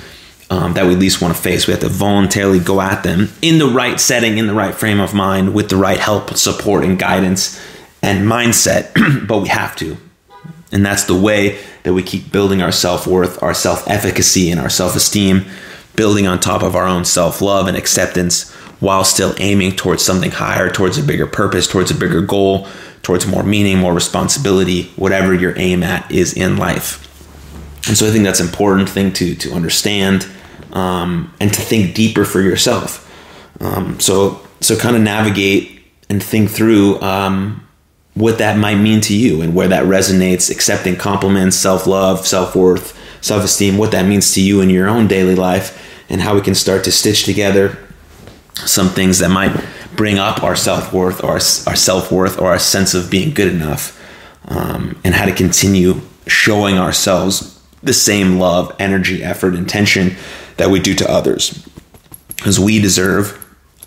um, 0.49 0.73
that 0.73 0.85
we 0.85 0.95
least 0.95 1.21
want 1.21 1.35
to 1.35 1.41
face. 1.41 1.65
We 1.65 1.71
have 1.71 1.81
to 1.81 1.89
voluntarily 1.89 2.59
go 2.59 2.81
at 2.81 3.03
them 3.03 3.29
in 3.41 3.57
the 3.57 3.67
right 3.67 3.99
setting, 3.99 4.37
in 4.37 4.47
the 4.47 4.53
right 4.53 4.75
frame 4.75 4.99
of 4.99 5.13
mind, 5.13 5.53
with 5.53 5.69
the 5.69 5.77
right 5.77 5.99
help, 5.99 6.35
support, 6.35 6.83
and 6.83 6.99
guidance 6.99 7.59
and 8.03 8.27
mindset, 8.27 8.91
but 9.27 9.39
we 9.39 9.47
have 9.47 9.75
to. 9.77 9.97
And 10.73 10.85
that's 10.85 11.05
the 11.05 11.15
way 11.15 11.59
that 11.83 11.93
we 11.93 12.03
keep 12.03 12.31
building 12.31 12.61
our 12.61 12.71
self 12.71 13.07
worth, 13.07 13.41
our 13.41 13.53
self 13.53 13.87
efficacy, 13.87 14.51
and 14.51 14.59
our 14.59 14.69
self 14.69 14.95
esteem 14.95 15.45
building 15.95 16.27
on 16.27 16.39
top 16.39 16.63
of 16.63 16.75
our 16.75 16.85
own 16.85 17.05
self 17.05 17.41
love 17.41 17.67
and 17.67 17.77
acceptance 17.77 18.51
while 18.79 19.03
still 19.03 19.35
aiming 19.37 19.75
towards 19.75 20.03
something 20.03 20.31
higher, 20.31 20.69
towards 20.69 20.97
a 20.97 21.03
bigger 21.03 21.27
purpose, 21.27 21.67
towards 21.67 21.91
a 21.91 21.95
bigger 21.95 22.21
goal, 22.21 22.67
towards 23.03 23.27
more 23.27 23.43
meaning, 23.43 23.77
more 23.77 23.93
responsibility, 23.93 24.83
whatever 24.95 25.33
your 25.33 25.57
aim 25.57 25.83
at 25.83 26.09
is 26.11 26.33
in 26.33 26.57
life. 26.57 27.07
And 27.87 27.97
so 27.97 28.07
I 28.07 28.11
think 28.11 28.23
that's 28.23 28.39
an 28.39 28.47
important 28.47 28.89
thing 28.89 29.13
to, 29.13 29.35
to 29.35 29.53
understand 29.53 30.27
um, 30.73 31.33
and 31.39 31.53
to 31.53 31.61
think 31.61 31.95
deeper 31.95 32.25
for 32.25 32.41
yourself. 32.41 33.07
Um, 33.59 33.99
so, 33.99 34.45
so 34.61 34.77
kind 34.77 34.95
of 34.95 35.01
navigate 35.01 35.81
and 36.09 36.21
think 36.21 36.49
through 36.49 36.99
um, 37.01 37.67
what 38.13 38.37
that 38.39 38.57
might 38.57 38.75
mean 38.75 39.01
to 39.01 39.15
you 39.15 39.41
and 39.41 39.55
where 39.55 39.67
that 39.67 39.85
resonates, 39.85 40.51
accepting 40.51 40.95
compliments, 40.95 41.55
self 41.55 41.87
love, 41.87 42.25
self 42.25 42.55
worth, 42.55 42.97
self 43.21 43.43
esteem, 43.43 43.77
what 43.77 43.91
that 43.91 44.05
means 44.05 44.33
to 44.33 44.41
you 44.41 44.61
in 44.61 44.69
your 44.69 44.87
own 44.87 45.07
daily 45.07 45.35
life, 45.35 46.03
and 46.09 46.21
how 46.21 46.35
we 46.35 46.41
can 46.41 46.55
start 46.55 46.83
to 46.83 46.91
stitch 46.91 47.23
together 47.23 47.77
some 48.55 48.89
things 48.89 49.19
that 49.19 49.29
might 49.29 49.55
bring 49.95 50.19
up 50.19 50.43
our 50.43 50.55
self 50.55 50.91
worth 50.91 51.23
or 51.23 51.27
our, 51.27 51.33
our 51.67 51.75
self 51.75 52.11
worth 52.11 52.39
or 52.39 52.49
our 52.49 52.59
sense 52.59 52.93
of 52.93 53.09
being 53.09 53.33
good 53.33 53.53
enough, 53.53 53.99
um, 54.45 54.99
and 55.03 55.15
how 55.15 55.25
to 55.25 55.33
continue 55.33 56.01
showing 56.27 56.77
ourselves 56.77 57.59
the 57.83 57.93
same 57.93 58.37
love, 58.37 58.75
energy, 58.79 59.23
effort, 59.23 59.55
intention 59.55 60.15
that 60.57 60.69
we 60.69 60.79
do 60.79 60.93
to 60.95 61.09
others. 61.09 61.67
Because 62.35 62.59
we 62.59 62.79
deserve 62.79 63.37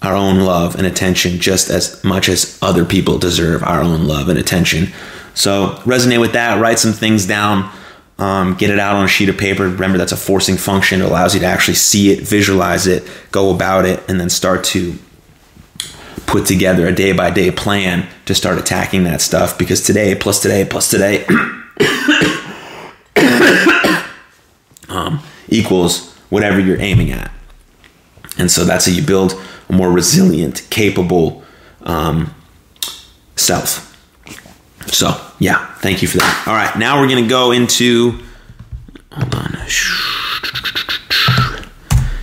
our 0.02 0.14
own 0.14 0.40
love 0.40 0.76
and 0.76 0.86
attention 0.86 1.40
just 1.40 1.70
as 1.70 2.02
much 2.04 2.28
as 2.28 2.58
other 2.60 2.84
people 2.84 3.18
deserve 3.18 3.62
our 3.62 3.80
own 3.80 4.06
love 4.06 4.28
and 4.28 4.38
attention. 4.38 4.88
So 5.34 5.80
resonate 5.84 6.20
with 6.20 6.32
that, 6.32 6.60
write 6.60 6.78
some 6.78 6.92
things 6.92 7.26
down 7.26 7.70
um, 8.18 8.54
get 8.54 8.70
it 8.70 8.78
out 8.78 8.96
on 8.96 9.04
a 9.04 9.08
sheet 9.08 9.28
of 9.28 9.36
paper. 9.36 9.64
Remember, 9.64 9.98
that's 9.98 10.12
a 10.12 10.16
forcing 10.16 10.56
function. 10.56 11.00
It 11.00 11.04
allows 11.04 11.34
you 11.34 11.40
to 11.40 11.46
actually 11.46 11.74
see 11.74 12.12
it, 12.12 12.20
visualize 12.20 12.86
it, 12.86 13.08
go 13.32 13.54
about 13.54 13.84
it, 13.84 14.02
and 14.08 14.20
then 14.20 14.30
start 14.30 14.64
to 14.64 14.96
put 16.26 16.46
together 16.46 16.86
a 16.86 16.92
day 16.92 17.12
by 17.12 17.30
day 17.30 17.50
plan 17.50 18.08
to 18.26 18.34
start 18.34 18.58
attacking 18.58 19.04
that 19.04 19.20
stuff. 19.20 19.58
Because 19.58 19.82
today, 19.82 20.14
plus 20.14 20.40
today, 20.40 20.64
plus 20.64 20.90
today, 20.90 21.26
um, 24.88 25.20
equals 25.48 26.14
whatever 26.30 26.60
you're 26.60 26.80
aiming 26.80 27.10
at. 27.10 27.32
And 28.38 28.50
so 28.50 28.64
that's 28.64 28.86
how 28.86 28.92
you 28.92 29.02
build 29.02 29.40
a 29.68 29.72
more 29.72 29.90
resilient, 29.90 30.66
capable 30.70 31.42
um, 31.82 32.34
self. 33.36 33.90
So, 34.86 35.20
yeah, 35.38 35.74
thank 35.76 36.02
you 36.02 36.08
for 36.08 36.18
that. 36.18 36.44
All 36.46 36.54
right, 36.54 36.76
now 36.78 37.00
we're 37.00 37.08
going 37.08 37.24
to 37.24 37.28
go 37.28 37.52
into. 37.52 38.22
Hold 39.12 39.34
on. 39.34 39.56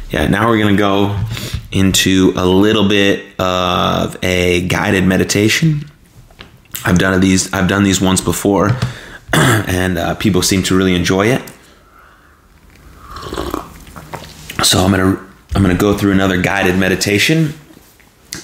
Yeah, 0.09 0.27
now 0.27 0.47
we're 0.47 0.57
going 0.57 0.75
to 0.75 0.79
go 0.79 1.17
into 1.71 2.33
a 2.35 2.45
little 2.45 2.87
bit 2.87 3.39
of 3.39 4.17
a 4.23 4.67
guided 4.67 5.05
meditation. 5.05 5.89
I've 6.83 6.97
done 6.97 7.19
these. 7.21 7.53
I've 7.53 7.67
done 7.67 7.83
these 7.83 8.01
once 8.01 8.21
before, 8.21 8.71
and 9.33 9.97
uh, 9.97 10.15
people 10.15 10.41
seem 10.41 10.63
to 10.63 10.75
really 10.75 10.95
enjoy 10.95 11.27
it. 11.27 11.41
So 14.63 14.79
I'm 14.79 14.91
gonna 14.91 15.17
I'm 15.55 15.61
gonna 15.61 15.75
go 15.75 15.97
through 15.97 16.11
another 16.11 16.41
guided 16.41 16.77
meditation, 16.77 17.53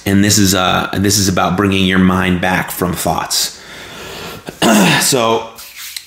and 0.06 0.22
this 0.22 0.38
is 0.38 0.54
uh 0.54 0.90
this 0.98 1.18
is 1.18 1.28
about 1.28 1.56
bringing 1.56 1.86
your 1.86 1.98
mind 1.98 2.40
back 2.40 2.70
from 2.70 2.92
thoughts. 2.92 3.57
so 5.00 5.54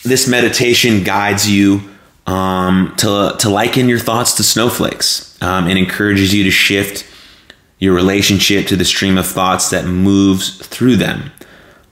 this 0.03 0.27
meditation 0.27 1.03
guides 1.03 1.49
you 1.49 1.81
um, 2.27 2.93
to, 2.97 3.35
to 3.39 3.49
liken 3.49 3.89
your 3.89 3.99
thoughts 3.99 4.35
to 4.35 4.43
snowflakes 4.43 5.41
um, 5.41 5.67
and 5.67 5.77
encourages 5.77 6.33
you 6.33 6.43
to 6.43 6.51
shift 6.51 7.07
your 7.79 7.95
relationship 7.95 8.67
to 8.67 8.75
the 8.75 8.85
stream 8.85 9.17
of 9.17 9.25
thoughts 9.25 9.71
that 9.71 9.85
moves 9.85 10.55
through 10.67 10.95
them. 10.95 11.31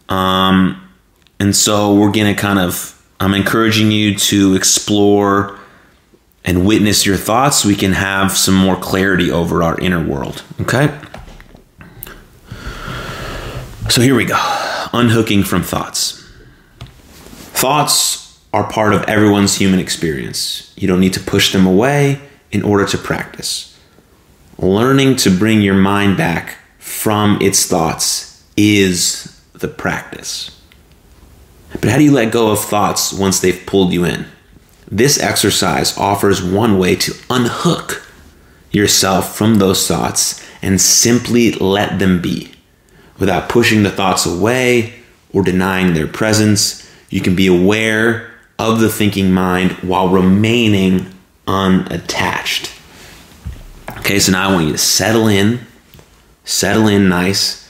Um, 0.08 0.88
and 1.40 1.56
so 1.56 1.96
we're 1.96 2.12
going 2.12 2.34
to 2.34 2.40
kind 2.40 2.60
of, 2.60 2.96
I'm 3.20 3.34
encouraging 3.34 3.92
you 3.92 4.16
to 4.16 4.56
explore 4.56 5.58
and 6.46 6.66
witness 6.66 7.06
your 7.06 7.18
thoughts 7.18 7.66
we 7.66 7.76
can 7.76 7.94
have 7.94 8.32
some 8.32 8.56
more 8.56 8.76
clarity 8.76 9.32
over 9.32 9.64
our 9.64 9.80
inner 9.80 10.04
world. 10.04 10.44
Okay? 10.62 10.98
So 13.90 14.02
here 14.02 14.16
we 14.16 14.26
go 14.26 14.38
unhooking 14.94 15.44
from 15.44 15.64
thoughts. 15.64 16.19
Thoughts 17.60 18.40
are 18.54 18.72
part 18.72 18.94
of 18.94 19.04
everyone's 19.04 19.58
human 19.58 19.82
experience. 19.82 20.74
You 20.78 20.88
don't 20.88 21.02
need 21.02 21.12
to 21.16 21.20
push 21.20 21.52
them 21.52 21.68
away 21.68 22.22
in 22.54 22.64
order 22.64 22.86
to 22.86 22.98
practice. 22.98 23.78
Learning 24.58 25.18
to 25.18 25.30
bring 25.30 25.62
your 25.62 25.76
mind 25.76 26.16
back 26.16 26.56
from 26.78 27.38
its 27.42 27.66
thoughts 27.66 28.48
is 28.56 29.38
the 29.52 29.68
practice. 29.68 30.58
But 31.74 31.90
how 31.90 31.98
do 31.98 32.06
you 32.06 32.14
let 32.14 32.32
go 32.32 32.50
of 32.50 32.62
thoughts 32.62 33.12
once 33.12 33.42
they've 33.42 33.66
pulled 33.66 33.92
you 33.92 34.06
in? 34.06 34.26
This 34.90 35.20
exercise 35.20 35.98
offers 35.98 36.42
one 36.42 36.80
way 36.80 36.96
to 36.96 37.14
unhook 37.30 38.08
yourself 38.72 39.36
from 39.36 39.56
those 39.56 39.86
thoughts 39.86 40.42
and 40.62 40.80
simply 40.80 41.52
let 41.52 42.00
them 42.00 42.22
be 42.22 42.54
without 43.20 43.50
pushing 43.50 43.84
the 43.84 43.92
thoughts 43.92 44.26
away 44.26 44.94
or 45.34 45.44
denying 45.44 45.94
their 45.94 46.08
presence 46.08 46.89
you 47.10 47.22
can 47.22 47.36
be 47.36 47.48
aware 47.48 48.32
of 48.58 48.80
the 48.80 48.90
thinking 48.90 49.32
mind 49.32 49.72
while 49.82 50.10
remaining 50.10 51.14
unattached. 51.48 52.72
Okay, 54.00 54.20
so 54.20 54.32
now 54.32 54.50
I 54.50 54.54
want 54.54 54.68
you 54.68 54.72
to 54.74 54.78
settle 54.78 55.28
in, 55.28 55.62
settle 56.44 56.88
in 56.88 57.10
nice 57.10 57.70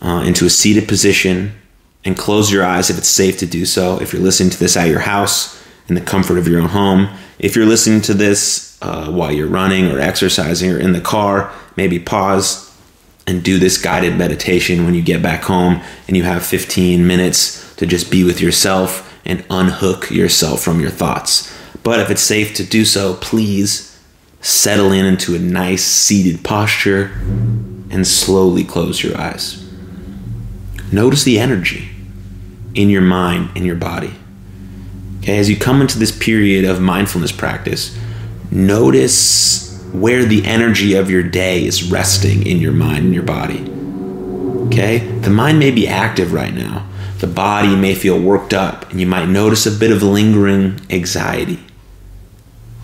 uh, 0.00 0.22
into 0.26 0.46
a 0.46 0.50
seated 0.50 0.88
position, 0.88 1.52
and 2.04 2.16
close 2.16 2.52
your 2.52 2.64
eyes 2.64 2.90
if 2.90 2.98
it's 2.98 3.08
safe 3.08 3.38
to 3.38 3.46
do 3.46 3.64
so. 3.64 4.00
If 4.00 4.12
you're 4.12 4.22
listening 4.22 4.50
to 4.50 4.58
this 4.58 4.76
at 4.76 4.88
your 4.88 5.00
house, 5.00 5.62
in 5.88 5.94
the 5.94 6.00
comfort 6.00 6.38
of 6.38 6.48
your 6.48 6.60
own 6.60 6.68
home, 6.68 7.08
if 7.38 7.54
you're 7.54 7.66
listening 7.66 8.00
to 8.02 8.14
this 8.14 8.78
uh, 8.82 9.10
while 9.10 9.32
you're 9.32 9.48
running 9.48 9.90
or 9.90 10.00
exercising 10.00 10.70
or 10.70 10.78
in 10.78 10.92
the 10.92 11.00
car, 11.00 11.52
maybe 11.76 11.98
pause 11.98 12.74
and 13.26 13.42
do 13.42 13.58
this 13.58 13.80
guided 13.80 14.16
meditation 14.16 14.84
when 14.84 14.94
you 14.94 15.02
get 15.02 15.22
back 15.22 15.42
home 15.42 15.80
and 16.08 16.16
you 16.16 16.22
have 16.22 16.44
15 16.44 17.06
minutes 17.06 17.63
to 17.76 17.86
just 17.86 18.10
be 18.10 18.24
with 18.24 18.40
yourself 18.40 19.10
and 19.24 19.44
unhook 19.50 20.10
yourself 20.10 20.62
from 20.62 20.80
your 20.80 20.90
thoughts. 20.90 21.52
But 21.82 22.00
if 22.00 22.10
it's 22.10 22.22
safe 22.22 22.54
to 22.56 22.64
do 22.64 22.84
so, 22.84 23.14
please 23.14 23.98
settle 24.40 24.92
in 24.92 25.06
into 25.06 25.34
a 25.34 25.38
nice 25.38 25.84
seated 25.84 26.44
posture 26.44 27.12
and 27.90 28.06
slowly 28.06 28.64
close 28.64 29.02
your 29.02 29.16
eyes. 29.18 29.64
Notice 30.92 31.24
the 31.24 31.38
energy 31.38 31.88
in 32.74 32.90
your 32.90 33.02
mind 33.02 33.50
and 33.56 33.64
your 33.64 33.76
body. 33.76 34.14
Okay, 35.20 35.38
as 35.38 35.48
you 35.48 35.56
come 35.56 35.80
into 35.80 35.98
this 35.98 36.16
period 36.16 36.64
of 36.64 36.80
mindfulness 36.80 37.32
practice, 37.32 37.98
notice 38.50 39.82
where 39.92 40.24
the 40.24 40.44
energy 40.44 40.94
of 40.94 41.08
your 41.08 41.22
day 41.22 41.64
is 41.64 41.90
resting 41.90 42.46
in 42.46 42.58
your 42.58 42.72
mind 42.72 43.04
and 43.06 43.14
your 43.14 43.22
body. 43.22 43.60
Okay? 44.66 44.98
The 44.98 45.30
mind 45.30 45.58
may 45.58 45.70
be 45.70 45.88
active 45.88 46.32
right 46.32 46.52
now, 46.52 46.86
The 47.18 47.26
body 47.26 47.76
may 47.76 47.94
feel 47.94 48.18
worked 48.20 48.52
up, 48.52 48.90
and 48.90 49.00
you 49.00 49.06
might 49.06 49.28
notice 49.28 49.66
a 49.66 49.70
bit 49.70 49.92
of 49.92 50.02
lingering 50.02 50.80
anxiety. 50.90 51.60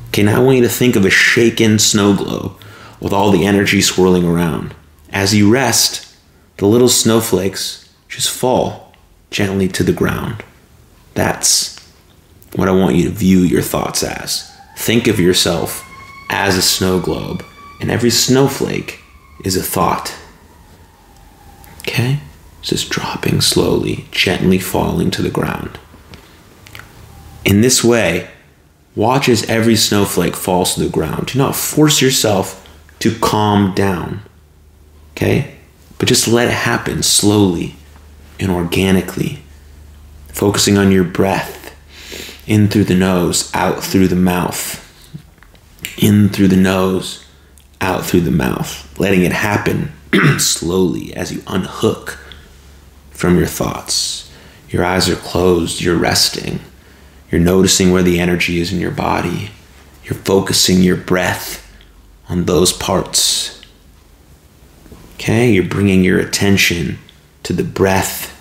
Okay, 0.08 0.22
now 0.22 0.40
I 0.40 0.44
want 0.44 0.56
you 0.56 0.62
to 0.62 0.68
think 0.68 0.96
of 0.96 1.04
a 1.04 1.10
shaken 1.10 1.78
snow 1.78 2.16
globe 2.16 2.60
with 3.00 3.12
all 3.12 3.30
the 3.30 3.44
energy 3.44 3.80
swirling 3.80 4.24
around. 4.24 4.74
As 5.10 5.34
you 5.34 5.50
rest, 5.50 6.14
the 6.56 6.66
little 6.66 6.88
snowflakes 6.88 7.88
just 8.08 8.30
fall 8.30 8.94
gently 9.30 9.68
to 9.68 9.82
the 9.82 9.92
ground. 9.92 10.44
That's 11.14 11.78
what 12.54 12.68
I 12.68 12.72
want 12.72 12.96
you 12.96 13.04
to 13.04 13.10
view 13.10 13.40
your 13.40 13.62
thoughts 13.62 14.02
as. 14.02 14.50
Think 14.76 15.06
of 15.06 15.20
yourself 15.20 15.86
as 16.28 16.56
a 16.56 16.62
snow 16.62 17.00
globe, 17.00 17.44
and 17.80 17.90
every 17.90 18.10
snowflake 18.10 19.00
is 19.44 19.56
a 19.56 19.62
thought. 19.62 20.14
Okay? 21.80 22.20
Just 22.62 22.90
dropping 22.90 23.40
slowly, 23.40 24.06
gently 24.10 24.58
falling 24.58 25.10
to 25.12 25.22
the 25.22 25.30
ground. 25.30 25.78
In 27.44 27.62
this 27.62 27.82
way, 27.82 28.30
watch 28.94 29.28
as 29.28 29.48
every 29.48 29.76
snowflake 29.76 30.36
falls 30.36 30.74
to 30.74 30.80
the 30.80 30.88
ground. 30.88 31.28
Do 31.28 31.38
not 31.38 31.56
force 31.56 32.02
yourself 32.02 32.68
to 33.00 33.18
calm 33.18 33.74
down. 33.74 34.22
Okay? 35.12 35.54
But 35.98 36.08
just 36.08 36.28
let 36.28 36.48
it 36.48 36.54
happen 36.54 37.02
slowly 37.02 37.76
and 38.38 38.50
organically, 38.50 39.40
focusing 40.28 40.78
on 40.78 40.92
your 40.92 41.04
breath 41.04 41.60
in 42.46 42.68
through 42.68 42.84
the 42.84 42.94
nose, 42.94 43.50
out 43.54 43.82
through 43.82 44.08
the 44.08 44.16
mouth. 44.16 44.78
In 45.98 46.28
through 46.28 46.48
the 46.48 46.56
nose, 46.56 47.24
out 47.80 48.04
through 48.04 48.22
the 48.22 48.30
mouth. 48.30 48.98
Letting 48.98 49.22
it 49.22 49.32
happen 49.32 49.92
slowly 50.38 51.14
as 51.14 51.32
you 51.32 51.42
unhook 51.46 52.18
from 53.20 53.37
your 53.37 53.46
thoughts. 53.46 54.33
Your 54.70 54.83
eyes 54.83 55.09
are 55.11 55.16
closed, 55.16 55.83
you're 55.83 55.96
resting. 55.96 56.61
You're 57.30 57.40
noticing 57.42 57.92
where 57.92 58.02
the 58.02 58.18
energy 58.18 58.61
is 58.61 58.72
in 58.72 58.80
your 58.80 58.90
body. 58.90 59.50
You're 60.04 60.18
focusing 60.18 60.80
your 60.80 60.96
breath 60.96 61.70
on 62.30 62.44
those 62.44 62.72
parts. 62.72 63.61
Okay, 65.14 65.52
you're 65.52 65.64
bringing 65.64 66.02
your 66.02 66.18
attention 66.18 66.98
to 67.42 67.52
the 67.52 67.62
breath 67.62 68.35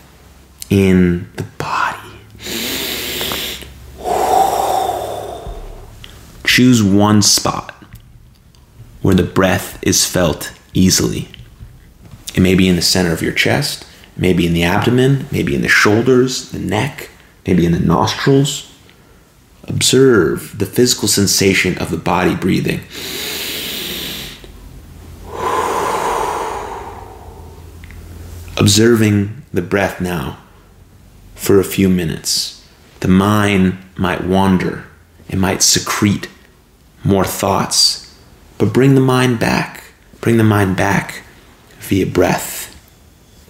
in 0.70 1.30
the 1.36 1.44
body. 1.58 1.98
Choose 6.46 6.82
one 6.82 7.22
spot 7.22 7.76
where 9.02 9.16
the 9.16 9.24
breath 9.24 9.78
is 9.82 10.06
felt 10.06 10.54
easily. 10.74 11.28
It 12.34 12.40
may 12.40 12.56
be 12.56 12.70
in 12.70 12.78
the 12.78 12.82
center 12.82 13.12
of 13.12 13.22
your 13.22 13.34
chest, 13.34 13.86
maybe 14.20 14.46
in 14.46 14.54
the 14.54 14.64
abdomen, 14.64 15.26
maybe 15.32 15.56
in 15.56 15.62
the 15.62 15.70
shoulders, 15.70 16.52
the 16.52 16.60
neck, 16.60 17.10
maybe 17.48 17.66
in 17.66 17.72
the 17.72 17.80
nostrils. 17.80 18.72
Observe 19.64 20.58
the 20.60 20.66
physical 20.66 21.08
sensation 21.08 21.78
of 21.78 21.90
the 21.90 21.98
body 21.98 22.36
breathing. 22.36 22.82
Observing 28.58 29.42
the 29.54 29.62
breath 29.62 30.02
now 30.02 30.38
for 31.36 31.60
a 31.60 31.64
few 31.64 31.88
minutes. 31.88 32.68
The 33.00 33.08
mind 33.08 33.78
might 33.96 34.26
wander, 34.26 34.84
it 35.30 35.38
might 35.38 35.64
secrete 35.64 36.28
more 37.04 37.24
thoughts, 37.24 38.14
but 38.58 38.74
bring 38.74 38.96
the 38.96 39.02
mind 39.02 39.40
back. 39.40 39.84
Bring 40.20 40.36
the 40.36 40.44
mind 40.44 40.76
back 40.76 41.24
via 41.80 42.06
breath. 42.06 42.59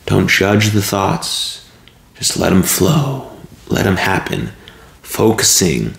Don't 0.09 0.27
judge 0.27 0.71
the 0.71 0.81
thoughts, 0.81 1.69
just 2.15 2.35
let 2.35 2.49
them 2.49 2.63
flow, 2.63 3.29
let 3.67 3.83
them 3.83 3.97
happen, 3.97 4.49
focusing 5.03 5.93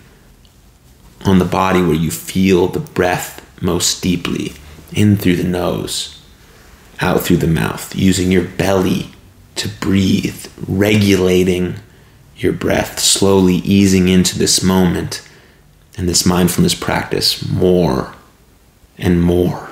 on 1.24 1.38
the 1.38 1.44
body 1.44 1.80
where 1.80 1.94
you 1.94 2.10
feel 2.10 2.66
the 2.66 2.80
breath 2.80 3.46
most 3.62 4.02
deeply. 4.02 4.54
In 4.92 5.16
through 5.16 5.36
the 5.36 5.44
nose, 5.44 6.20
out 7.00 7.20
through 7.20 7.36
the 7.36 7.46
mouth, 7.46 7.94
using 7.94 8.32
your 8.32 8.42
belly 8.42 9.12
to 9.54 9.68
breathe, 9.68 10.48
regulating 10.66 11.76
your 12.36 12.52
breath, 12.52 12.98
slowly 12.98 13.58
easing 13.58 14.08
into 14.08 14.36
this 14.36 14.60
moment. 14.60 15.24
And 15.96 16.08
this 16.08 16.26
mindfulness 16.26 16.74
practice 16.74 17.48
more 17.48 18.12
and 18.98 19.22
more. 19.22 19.70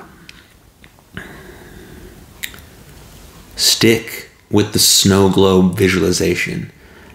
Stick 3.57 4.28
with 4.51 4.73
the 4.73 4.79
snow 4.79 5.29
globe 5.29 5.75
visualization 5.75 6.71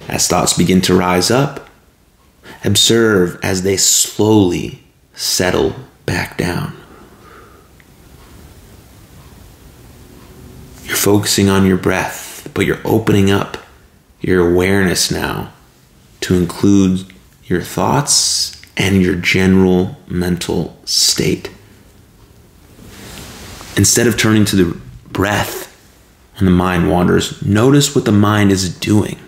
as 0.09 0.29
thoughts 0.29 0.53
begin 0.53 0.81
to 0.83 0.97
rise 0.97 1.31
up. 1.31 1.69
Observe 2.65 3.39
as 3.43 3.63
they 3.63 3.77
slowly 3.77 4.83
settle 5.15 5.75
back 6.07 6.37
down. 6.37 6.77
You're 10.85 10.97
focusing 10.97 11.49
on 11.49 11.67
your 11.67 11.77
breath, 11.77 12.51
but 12.55 12.67
you're 12.67 12.81
opening 12.85 13.31
up 13.31 13.57
your 14.21 14.49
awareness 14.51 15.11
now 15.11 15.53
to 16.21 16.35
include 16.35 17.07
your 17.45 17.61
thoughts 17.61 18.61
and 18.77 19.03
your 19.03 19.15
general 19.15 19.97
mental 20.07 20.77
state. 20.85 21.51
Instead 23.77 24.07
of 24.07 24.17
turning 24.17 24.45
to 24.47 24.57
the 24.57 24.79
breath 25.09 25.74
when 26.37 26.47
the 26.47 26.51
mind 26.51 26.91
wanders, 26.91 27.45
notice 27.45 27.95
what 27.95 28.05
the 28.05 28.13
mind 28.13 28.51
is 28.51 28.77
doing. 28.77 29.19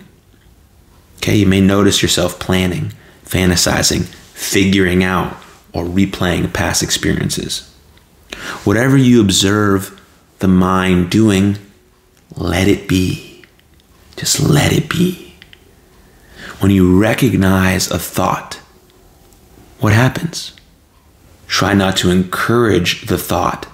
Okay, 1.17 1.37
you 1.37 1.45
may 1.45 1.61
notice 1.61 2.01
yourself 2.01 2.39
planning, 2.39 2.93
fantasizing, 3.25 4.05
figuring 4.33 5.03
out, 5.03 5.35
or 5.73 5.85
replaying 5.85 6.53
past 6.53 6.83
experiences. 6.83 7.73
Whatever 8.63 8.97
you 8.97 9.21
observe 9.21 10.01
the 10.39 10.47
mind 10.47 11.09
doing, 11.09 11.57
let 12.35 12.67
it 12.67 12.87
be. 12.87 13.43
Just 14.15 14.39
let 14.39 14.73
it 14.73 14.89
be. 14.89 15.35
When 16.59 16.71
you 16.71 16.99
recognize 16.99 17.89
a 17.91 17.99
thought, 17.99 18.55
what 19.79 19.93
happens? 19.93 20.53
Try 21.47 21.73
not 21.73 21.97
to 21.97 22.09
encourage 22.09 23.05
the 23.05 23.17
thought, 23.17 23.67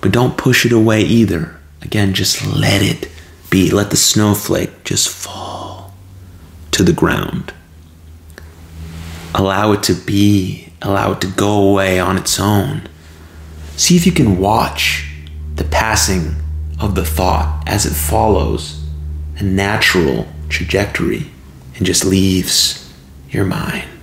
but 0.00 0.12
don't 0.12 0.38
push 0.38 0.64
it 0.64 0.72
away 0.72 1.02
either. 1.02 1.56
Again, 1.86 2.14
just 2.14 2.44
let 2.44 2.82
it 2.82 3.08
be. 3.48 3.70
Let 3.70 3.90
the 3.90 3.96
snowflake 3.96 4.82
just 4.82 5.08
fall 5.08 5.94
to 6.72 6.82
the 6.82 6.92
ground. 6.92 7.54
Allow 9.32 9.70
it 9.70 9.84
to 9.84 9.94
be, 9.94 10.72
allow 10.82 11.12
it 11.12 11.20
to 11.20 11.28
go 11.28 11.70
away 11.70 12.00
on 12.00 12.18
its 12.18 12.40
own. 12.40 12.88
See 13.76 13.94
if 13.94 14.04
you 14.04 14.10
can 14.10 14.38
watch 14.38 15.08
the 15.54 15.62
passing 15.62 16.34
of 16.80 16.96
the 16.96 17.04
thought 17.04 17.62
as 17.68 17.86
it 17.86 17.94
follows 17.94 18.84
a 19.36 19.44
natural 19.44 20.26
trajectory 20.48 21.30
and 21.76 21.86
just 21.86 22.04
leaves 22.04 22.92
your 23.30 23.44
mind. 23.44 23.95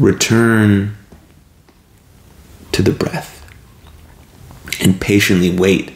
Return 0.00 0.96
to 2.72 2.82
the 2.82 2.92
breath 2.92 3.46
and 4.80 5.00
patiently 5.00 5.50
wait 5.50 5.92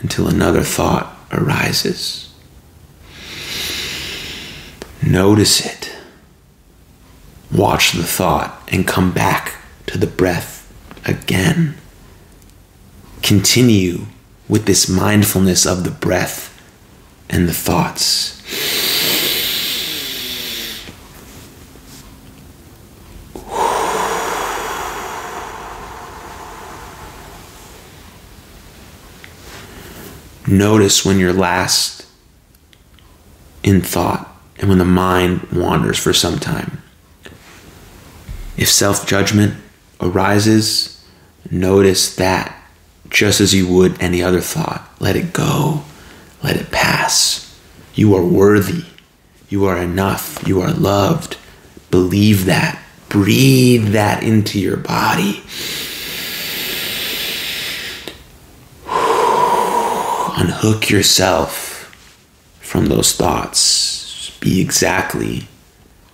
until 0.00 0.28
another 0.28 0.62
thought 0.62 1.16
arises. 1.32 2.34
Notice 5.02 5.64
it. 5.64 5.96
Watch 7.52 7.92
the 7.92 8.04
thought 8.04 8.60
and 8.68 8.86
come 8.86 9.12
back 9.12 9.56
to 9.86 9.96
the 9.96 10.06
breath 10.06 10.70
again. 11.06 11.76
Continue 13.22 14.06
with 14.48 14.66
this 14.66 14.88
mindfulness 14.88 15.66
of 15.66 15.84
the 15.84 15.90
breath 15.90 16.54
and 17.30 17.48
the 17.48 17.54
thoughts. 17.54 18.42
Notice 30.48 31.04
when 31.04 31.18
you're 31.18 31.32
last 31.32 32.06
in 33.62 33.82
thought 33.82 34.34
and 34.56 34.70
when 34.70 34.78
the 34.78 34.84
mind 34.84 35.42
wanders 35.52 35.98
for 35.98 36.14
some 36.14 36.38
time. 36.38 36.82
If 38.56 38.68
self 38.68 39.06
judgment 39.06 39.54
arises, 40.00 41.04
notice 41.50 42.16
that 42.16 42.54
just 43.10 43.40
as 43.40 43.54
you 43.54 43.68
would 43.68 44.00
any 44.00 44.22
other 44.22 44.40
thought. 44.40 44.88
Let 44.98 45.16
it 45.16 45.34
go, 45.34 45.84
let 46.42 46.56
it 46.56 46.70
pass. 46.70 47.44
You 47.94 48.14
are 48.14 48.24
worthy. 48.24 48.84
You 49.48 49.66
are 49.66 49.76
enough. 49.76 50.46
You 50.46 50.60
are 50.62 50.72
loved. 50.72 51.36
Believe 51.90 52.46
that. 52.46 52.82
Breathe 53.08 53.92
that 53.92 54.22
into 54.22 54.58
your 54.60 54.76
body. 54.76 55.42
Unhook 60.38 60.88
yourself 60.88 61.92
from 62.60 62.86
those 62.86 63.12
thoughts. 63.12 64.30
Be 64.38 64.60
exactly 64.60 65.48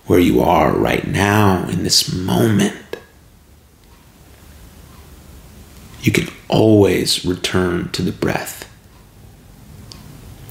where 0.07 0.19
you 0.19 0.41
are 0.41 0.75
right 0.75 1.05
now 1.05 1.67
in 1.69 1.83
this 1.83 2.11
moment. 2.11 2.97
You 6.01 6.11
can 6.11 6.27
always 6.47 7.23
return 7.23 7.91
to 7.91 8.01
the 8.01 8.11
breath. 8.11 8.67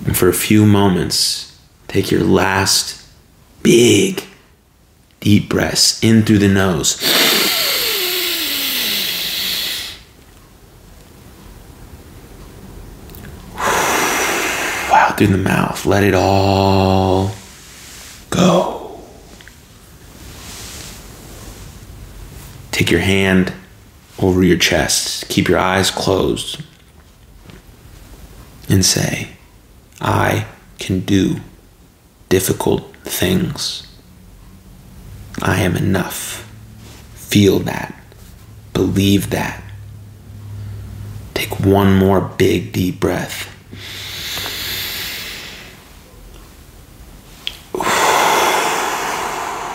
And 0.06 0.16
for 0.16 0.28
a 0.28 0.32
few 0.32 0.66
moments, 0.66 1.58
take 1.88 2.12
your 2.12 2.22
last 2.22 3.04
big 3.64 4.22
deep 5.18 5.48
breaths 5.48 6.00
in 6.00 6.22
through 6.22 6.38
the 6.38 6.48
nose. 6.48 7.23
Out 15.14 15.18
through 15.18 15.28
the 15.28 15.38
mouth. 15.38 15.86
Let 15.86 16.02
it 16.02 16.12
all 16.12 17.30
go. 18.30 19.00
Take 22.72 22.90
your 22.90 22.98
hand 22.98 23.52
over 24.18 24.42
your 24.42 24.56
chest. 24.56 25.28
Keep 25.28 25.46
your 25.46 25.58
eyes 25.58 25.92
closed. 25.92 26.64
And 28.68 28.84
say, 28.84 29.28
I 30.00 30.48
can 30.80 30.98
do 30.98 31.36
difficult 32.28 32.96
things. 33.04 33.86
I 35.40 35.60
am 35.60 35.76
enough. 35.76 36.40
Feel 37.14 37.60
that. 37.60 37.94
Believe 38.72 39.30
that. 39.30 39.62
Take 41.34 41.60
one 41.60 41.94
more 41.94 42.20
big, 42.20 42.72
deep 42.72 42.98
breath. 42.98 43.53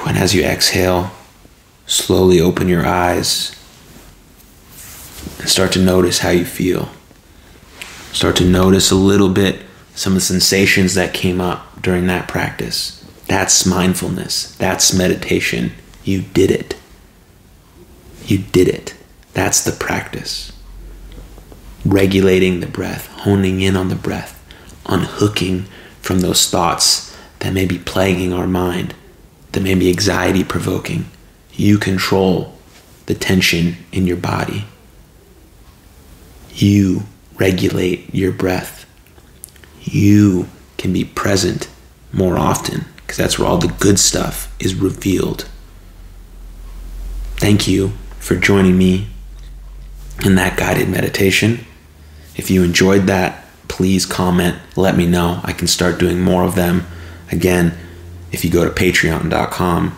And 0.09 0.17
as 0.17 0.33
you 0.33 0.43
exhale, 0.43 1.11
slowly 1.85 2.41
open 2.41 2.67
your 2.67 2.83
eyes 2.83 3.55
and 5.37 5.47
start 5.47 5.71
to 5.73 5.79
notice 5.79 6.17
how 6.17 6.31
you 6.31 6.45
feel. 6.45 6.89
Start 8.11 8.35
to 8.37 8.49
notice 8.49 8.89
a 8.89 8.95
little 8.95 9.29
bit 9.29 9.61
some 9.93 10.13
of 10.13 10.15
the 10.15 10.21
sensations 10.21 10.95
that 10.95 11.13
came 11.13 11.39
up 11.39 11.79
during 11.79 12.07
that 12.07 12.27
practice. 12.27 13.05
That's 13.27 13.67
mindfulness. 13.67 14.55
That's 14.55 14.95
meditation. 14.95 15.73
You 16.03 16.23
did 16.23 16.49
it. 16.49 16.75
You 18.25 18.39
did 18.39 18.67
it. 18.67 18.95
That's 19.33 19.63
the 19.63 19.73
practice. 19.73 20.51
Regulating 21.85 22.61
the 22.61 22.67
breath, 22.67 23.05
honing 23.09 23.61
in 23.61 23.77
on 23.77 23.89
the 23.89 23.95
breath, 23.95 24.43
unhooking 24.87 25.67
from 26.01 26.21
those 26.21 26.49
thoughts 26.49 27.15
that 27.39 27.53
may 27.53 27.67
be 27.67 27.77
plaguing 27.77 28.33
our 28.33 28.47
mind, 28.47 28.95
that 29.51 29.61
may 29.61 29.75
be 29.75 29.89
anxiety 29.89 30.43
provoking. 30.43 31.05
You 31.53 31.77
control 31.77 32.55
the 33.05 33.15
tension 33.15 33.77
in 33.91 34.05
your 34.05 34.17
body. 34.17 34.65
You 36.53 37.03
regulate 37.35 38.13
your 38.13 38.31
breath. 38.31 38.85
You 39.81 40.47
can 40.77 40.93
be 40.93 41.03
present 41.03 41.69
more 42.13 42.37
often 42.37 42.85
because 42.97 43.17
that's 43.17 43.39
where 43.39 43.47
all 43.47 43.57
the 43.57 43.73
good 43.79 43.99
stuff 43.99 44.55
is 44.59 44.75
revealed. 44.75 45.49
Thank 47.37 47.67
you 47.67 47.93
for 48.19 48.35
joining 48.35 48.77
me 48.77 49.07
in 50.23 50.35
that 50.35 50.57
guided 50.57 50.89
meditation. 50.89 51.65
If 52.35 52.51
you 52.51 52.63
enjoyed 52.63 53.07
that, 53.07 53.45
please 53.67 54.05
comment, 54.05 54.57
let 54.75 54.97
me 54.97 55.07
know. 55.07 55.39
I 55.43 55.53
can 55.53 55.67
start 55.67 55.99
doing 55.99 56.19
more 56.19 56.43
of 56.43 56.55
them. 56.55 56.85
Again, 57.31 57.77
if 58.31 58.45
you 58.45 58.51
go 58.51 58.63
to 58.63 58.69
patreon.com 58.69 59.97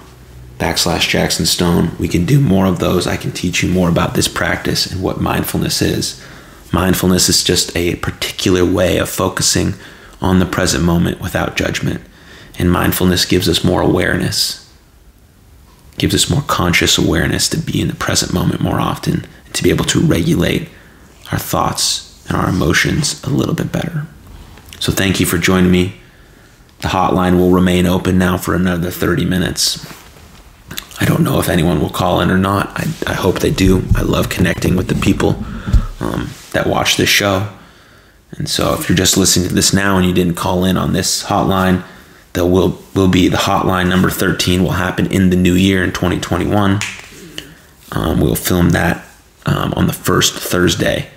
backslash 0.58 1.10
Jackson 1.10 1.46
Stone, 1.46 1.92
we 2.00 2.08
can 2.08 2.26
do 2.26 2.40
more 2.40 2.66
of 2.68 2.80
those. 2.80 3.08
I 3.08 3.18
can 3.18 3.32
teach 3.32 3.64
you 3.64 3.70
more 3.70 3.90
about 3.90 4.14
this 4.14 4.28
practice 4.28 4.86
and 4.86 5.02
what 5.02 5.20
mindfulness 5.20 5.82
is. 5.82 6.24
Mindfulness 6.72 7.28
is 7.28 7.44
just 7.44 7.76
a 7.76 7.96
particular 7.98 8.64
way 8.64 8.98
of 8.98 9.10
focusing 9.10 9.74
on 10.22 10.40
the 10.40 10.46
present 10.46 10.84
moment 10.84 11.20
without 11.20 11.58
judgment. 11.58 12.02
And 12.60 12.72
mindfulness 12.72 13.26
gives 13.26 13.50
us 13.50 13.64
more 13.64 13.82
awareness, 13.82 14.72
gives 15.98 16.14
us 16.14 16.30
more 16.30 16.44
conscious 16.44 16.98
awareness 16.98 17.50
to 17.50 17.58
be 17.58 17.82
in 17.82 17.88
the 17.88 17.96
present 17.96 18.34
moment 18.34 18.62
more 18.62 18.80
often 18.80 19.26
and 19.46 19.56
to 19.56 19.64
be 19.64 19.72
able 19.72 19.86
to 19.86 20.00
regulate 20.00 20.70
our 21.32 21.40
thoughts 21.40 22.24
and 22.28 22.38
our 22.38 22.50
emotions 22.50 23.22
a 23.24 23.30
little 23.30 23.56
bit 23.56 23.72
better. 23.72 24.06
So, 24.80 24.92
thank 24.92 25.20
you 25.20 25.26
for 25.26 25.38
joining 25.38 25.72
me. 25.72 26.01
The 26.82 26.88
hotline 26.88 27.38
will 27.38 27.52
remain 27.52 27.86
open 27.86 28.18
now 28.18 28.38
for 28.38 28.56
another 28.56 28.90
30 28.90 29.26
minutes. 29.26 29.86
I 31.00 31.06
don't 31.06 31.24
know 31.24 31.40
if 31.40 31.50
anyone 31.50 31.80
will 31.80 31.90
call 31.90 32.22
in 32.22 32.30
or 32.30 32.38
not. 32.38 32.70
I, 32.76 32.88
I 33.08 33.14
hope 33.14 33.40
they 33.40 33.52
do. 33.52 33.84
I 33.96 34.02
love 34.02 34.30
connecting 34.30 34.76
with 34.76 34.88
the 34.88 34.96
people 34.96 35.44
um, 36.00 36.30
that 36.54 36.68
watch 36.68 36.98
this 36.98 37.10
show. 37.10 37.50
And 38.32 38.50
so 38.50 38.74
if 38.74 38.88
you're 38.88 38.96
just 38.96 39.18
listening 39.18 39.50
to 39.50 39.54
this 39.54 39.74
now 39.74 39.98
and 39.98 40.06
you 40.06 40.14
didn't 40.14 40.36
call 40.36 40.64
in 40.64 40.78
on 40.78 40.94
this 40.94 41.24
hotline, 41.24 41.84
there 42.34 42.46
will 42.46 42.82
will 42.96 43.10
be 43.10 43.28
the 43.28 43.38
hotline 43.38 43.90
number 43.90 44.10
13 44.10 44.64
will 44.64 44.72
happen 44.72 45.12
in 45.12 45.30
the 45.30 45.36
new 45.36 45.54
year 45.54 45.84
in 45.84 45.92
2021. 45.92 46.80
Um, 47.92 48.22
we'll 48.22 48.36
film 48.36 48.70
that 48.70 49.06
um, 49.46 49.74
on 49.74 49.88
the 49.88 49.94
first 49.94 50.34
Thursday 50.34 51.10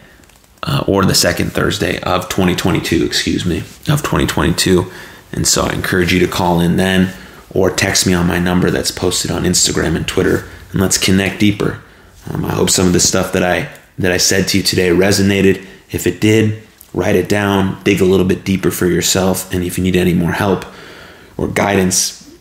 uh, 0.64 0.82
or 0.88 1.04
the 1.04 1.14
second 1.14 1.52
Thursday 1.52 2.00
of 2.00 2.28
2022, 2.28 3.04
excuse 3.04 3.44
me, 3.46 3.58
of 3.88 4.02
2022. 4.02 4.90
And 5.34 5.46
so 5.46 5.64
I 5.64 5.74
encourage 5.74 6.12
you 6.12 6.20
to 6.20 6.28
call 6.28 6.60
in 6.60 6.76
then 6.76 7.12
or 7.50 7.70
text 7.70 8.06
me 8.06 8.14
on 8.14 8.26
my 8.26 8.38
number 8.38 8.70
that's 8.70 8.90
posted 8.90 9.30
on 9.30 9.42
Instagram 9.42 9.96
and 9.96 10.06
Twitter 10.06 10.48
and 10.72 10.80
let's 10.80 10.96
connect 10.96 11.40
deeper. 11.40 11.82
Um, 12.30 12.44
I 12.44 12.52
hope 12.52 12.70
some 12.70 12.86
of 12.86 12.92
the 12.92 13.00
stuff 13.00 13.32
that 13.32 13.42
I 13.42 13.68
that 13.98 14.10
I 14.10 14.16
said 14.16 14.48
to 14.48 14.58
you 14.58 14.64
today 14.64 14.88
resonated. 14.88 15.64
If 15.90 16.06
it 16.06 16.20
did, 16.20 16.62
write 16.92 17.14
it 17.14 17.28
down, 17.28 17.82
dig 17.84 18.00
a 18.00 18.04
little 18.04 18.26
bit 18.26 18.44
deeper 18.44 18.70
for 18.70 18.86
yourself, 18.86 19.52
and 19.52 19.62
if 19.62 19.78
you 19.78 19.84
need 19.84 19.94
any 19.94 20.14
more 20.14 20.32
help 20.32 20.64
or 21.36 21.46
guidance, 21.46 22.34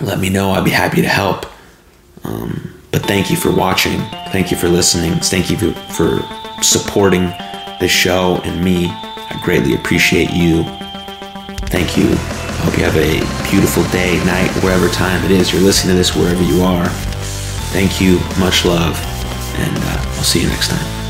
let 0.00 0.18
me 0.18 0.28
know. 0.28 0.50
I'd 0.50 0.64
be 0.64 0.70
happy 0.70 1.00
to 1.00 1.08
help. 1.08 1.46
Um, 2.24 2.74
but 2.90 3.06
thank 3.06 3.30
you 3.30 3.36
for 3.36 3.50
watching. 3.50 3.98
Thank 4.32 4.50
you 4.50 4.56
for 4.56 4.68
listening. 4.68 5.14
Thank 5.20 5.50
you 5.50 5.56
for, 5.56 5.72
for 5.92 6.62
supporting 6.62 7.24
the 7.80 7.88
show 7.88 8.40
and 8.44 8.62
me. 8.62 8.88
I 8.88 9.40
greatly 9.42 9.74
appreciate 9.74 10.30
you. 10.30 10.64
Thank 11.72 11.96
you. 11.96 12.04
I 12.04 12.64
hope 12.66 12.76
you 12.76 12.84
have 12.84 12.96
a 12.96 13.18
beautiful 13.50 13.82
day, 13.84 14.22
night, 14.26 14.50
wherever 14.62 14.88
time 14.88 15.24
it 15.24 15.30
is 15.30 15.54
you're 15.54 15.62
listening 15.62 15.94
to 15.94 15.96
this, 15.96 16.14
wherever 16.14 16.42
you 16.42 16.62
are. 16.62 16.86
Thank 17.72 17.98
you. 17.98 18.18
Much 18.38 18.66
love. 18.66 19.00
And 19.56 19.78
uh, 19.78 20.04
I'll 20.16 20.22
see 20.22 20.42
you 20.42 20.48
next 20.48 20.68
time. 20.68 21.01